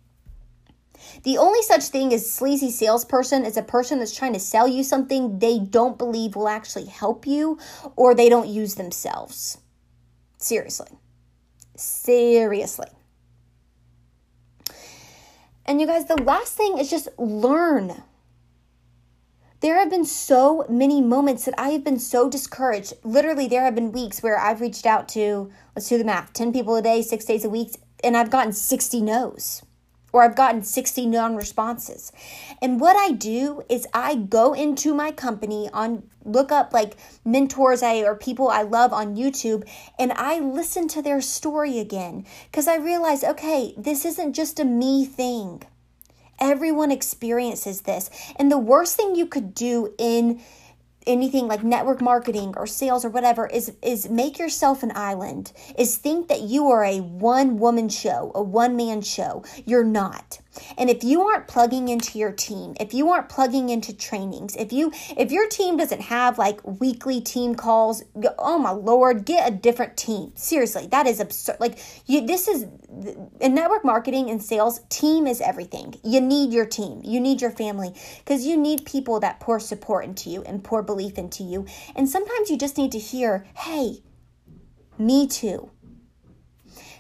The 1.24 1.38
only 1.38 1.62
such 1.64 1.86
thing 1.86 2.14
as 2.14 2.32
sleazy 2.32 2.72
salesperson 2.72 3.46
is 3.46 3.58
a 3.58 3.64
person 3.64 4.00
that's 4.00 4.16
trying 4.16 4.34
to 4.34 4.40
sell 4.40 4.68
you 4.68 4.84
something 4.84 5.40
they 5.40 5.60
don't 5.60 5.98
believe 5.98 6.36
will 6.36 6.48
actually 6.48 6.86
help 6.86 7.26
you 7.26 7.58
or 7.96 8.14
they 8.14 8.30
don't 8.30 8.48
use 8.48 8.76
themselves. 8.76 9.58
Seriously. 10.38 10.90
Seriously. 11.76 12.88
And 15.66 15.80
you 15.80 15.88
guys, 15.88 16.06
the 16.06 16.22
last 16.22 16.56
thing 16.56 16.78
is 16.78 16.90
just 16.90 17.08
learn. 17.18 18.04
There 19.62 19.78
have 19.78 19.90
been 19.90 20.06
so 20.06 20.66
many 20.70 21.02
moments 21.02 21.46
that 21.46 21.54
I 21.58 21.70
have 21.70 21.84
been 21.84 22.00
so 22.00 22.30
discouraged. 22.30 22.94
Literally, 23.04 23.48
there 23.48 23.64
have 23.64 23.76
been 23.76 23.92
weeks 23.92 24.24
where 24.24 24.40
I've 24.40 24.62
reached 24.62 24.86
out 24.86 25.10
to, 25.10 25.52
let's 25.76 25.90
do 25.90 25.98
the 25.98 26.06
math, 26.06 26.32
10 26.34 26.54
people 26.54 26.76
a 26.76 26.82
day, 26.82 27.02
six 27.02 27.26
days 27.26 27.44
a 27.44 27.50
week, 27.50 27.76
and 28.04 28.16
I've 28.16 28.30
gotten 28.30 28.54
60 28.54 29.02
no's 29.02 29.62
or 30.12 30.24
I've 30.24 30.36
gotten 30.36 30.64
60 30.64 31.06
non 31.06 31.36
responses. 31.36 32.12
And 32.62 32.80
what 32.80 32.96
I 32.96 33.12
do 33.12 33.64
is 33.70 33.88
I 33.94 34.16
go 34.16 34.54
into 34.54 34.94
my 34.94 35.12
company 35.12 35.70
on 35.74 36.04
look 36.26 36.52
up 36.52 36.74
like 36.74 36.96
mentors 37.26 37.82
I 37.82 38.00
or 38.00 38.16
people 38.16 38.50
I 38.50 38.62
love 38.62 38.94
on 38.94 39.16
YouTube 39.16 39.68
and 39.98 40.12
I 40.12 40.40
listen 40.40 40.88
to 40.90 41.02
their 41.02 41.22
story 41.22 41.80
again 41.80 42.26
cuz 42.52 42.68
I 42.68 42.76
realize 42.76 43.24
okay, 43.24 43.74
this 43.78 44.06
isn't 44.06 44.34
just 44.34 44.60
a 44.60 44.66
me 44.66 45.06
thing. 45.06 45.64
Everyone 46.40 46.92
experiences 46.92 47.82
this. 47.82 48.10
And 48.38 48.52
the 48.52 48.58
worst 48.58 48.96
thing 48.96 49.16
you 49.16 49.26
could 49.26 49.54
do 49.54 49.94
in 49.98 50.42
anything 51.10 51.48
like 51.48 51.64
network 51.64 52.02
marketing 52.02 52.54
or 52.56 52.68
sales 52.68 53.04
or 53.04 53.10
whatever 53.10 53.48
is 53.48 53.74
is 53.82 54.10
make 54.10 54.38
yourself 54.38 54.84
an 54.84 54.92
island 54.96 55.52
is 55.78 55.98
think 55.98 56.28
that 56.28 56.42
you 56.42 56.68
are 56.68 56.84
a 56.84 57.00
one 57.00 57.58
woman 57.58 57.90
show 57.90 58.32
a 58.36 58.44
one 58.44 58.76
man 58.78 59.02
show. 59.02 59.44
You're 59.66 59.84
not 59.84 60.40
and 60.78 60.90
if 60.90 61.04
you 61.04 61.22
aren't 61.22 61.48
plugging 61.48 61.90
into 61.90 62.18
your 62.18 62.32
team, 62.32 62.76
if 62.80 62.94
you 62.94 63.10
aren't 63.10 63.30
plugging 63.30 63.70
into 63.70 63.96
trainings, 63.96 64.56
if 64.56 64.72
you 64.72 64.92
if 65.18 65.32
your 65.32 65.48
team 65.48 65.78
doesn't 65.78 66.02
have 66.02 66.38
like 66.38 66.60
weekly 66.80 67.22
team 67.22 67.56
calls, 67.56 68.04
oh 68.38 68.60
my 68.60 68.72
lord, 68.72 69.26
get 69.26 69.52
a 69.52 69.56
different 69.56 69.98
team. 69.98 70.32
Seriously, 70.36 70.88
that 70.88 71.08
is 71.08 71.20
absurd. 71.20 71.58
Like 71.60 71.80
you 72.06 72.26
this 72.26 72.48
is 72.48 72.68
in 73.40 73.56
network 73.56 73.86
marketing 73.86 74.30
and 74.30 74.42
sales, 74.42 74.82
team 74.90 75.28
is 75.28 75.42
everything. 75.42 75.96
You 76.04 76.22
need 76.22 76.52
your 76.54 76.66
team. 76.66 77.02
You 77.04 77.20
need 77.20 77.42
your 77.42 77.52
family 77.52 77.94
because 78.20 78.46
you 78.46 78.58
need 78.58 78.86
people 78.86 79.20
that 79.20 79.40
pour 79.40 79.60
support 79.60 80.06
into 80.06 80.30
you 80.30 80.44
and 80.44 80.64
pour 80.64 80.84
belief 80.84 81.18
into 81.18 81.44
you. 81.44 81.66
And 81.96 82.10
sometimes 82.10 82.50
you 82.50 82.58
just 82.58 82.78
need 82.78 82.92
to 82.94 83.00
hear, 83.00 83.46
"Hey, 83.56 84.04
me 84.98 85.28
too." 85.28 85.70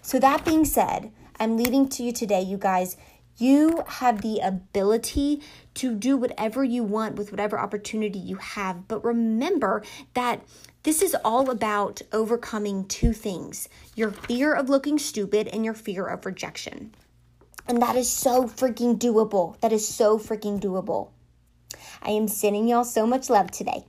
So 0.02 0.20
that 0.20 0.46
being 0.46 0.66
said, 0.66 1.12
I'm 1.40 1.56
leading 1.56 1.88
to 1.90 2.04
you 2.04 2.12
today, 2.12 2.42
you 2.42 2.58
guys 2.58 2.98
You 3.40 3.84
have 3.88 4.22
the 4.22 4.40
ability 4.40 5.42
to 5.76 5.96
do 5.96 6.18
whatever 6.18 6.62
you 6.62 6.84
want 6.84 7.16
with 7.16 7.32
whatever 7.32 7.58
opportunity 7.58 8.20
you 8.20 8.36
have. 8.36 8.88
But 8.90 9.04
remember 9.04 9.82
that 10.14 10.42
this 10.84 11.02
is 11.02 11.16
all 11.24 11.50
about 11.50 12.02
overcoming 12.12 12.86
two 12.86 13.14
things 13.14 13.70
your 13.96 14.12
fear 14.12 14.54
of 14.54 14.70
looking 14.70 15.00
stupid 15.00 15.48
and 15.48 15.64
your 15.64 15.74
fear 15.74 16.06
of 16.06 16.26
rejection. 16.26 16.94
And 17.66 17.82
that 17.82 17.96
is 17.96 18.12
so 18.12 18.44
freaking 18.44 19.00
doable. 19.00 19.58
That 19.62 19.72
is 19.72 19.88
so 19.88 20.20
freaking 20.20 20.60
doable. 20.60 21.12
I 22.02 22.12
am 22.12 22.28
sending 22.28 22.68
y'all 22.68 22.84
so 22.84 23.08
much 23.08 23.30
love 23.30 23.52
today. 23.52 23.86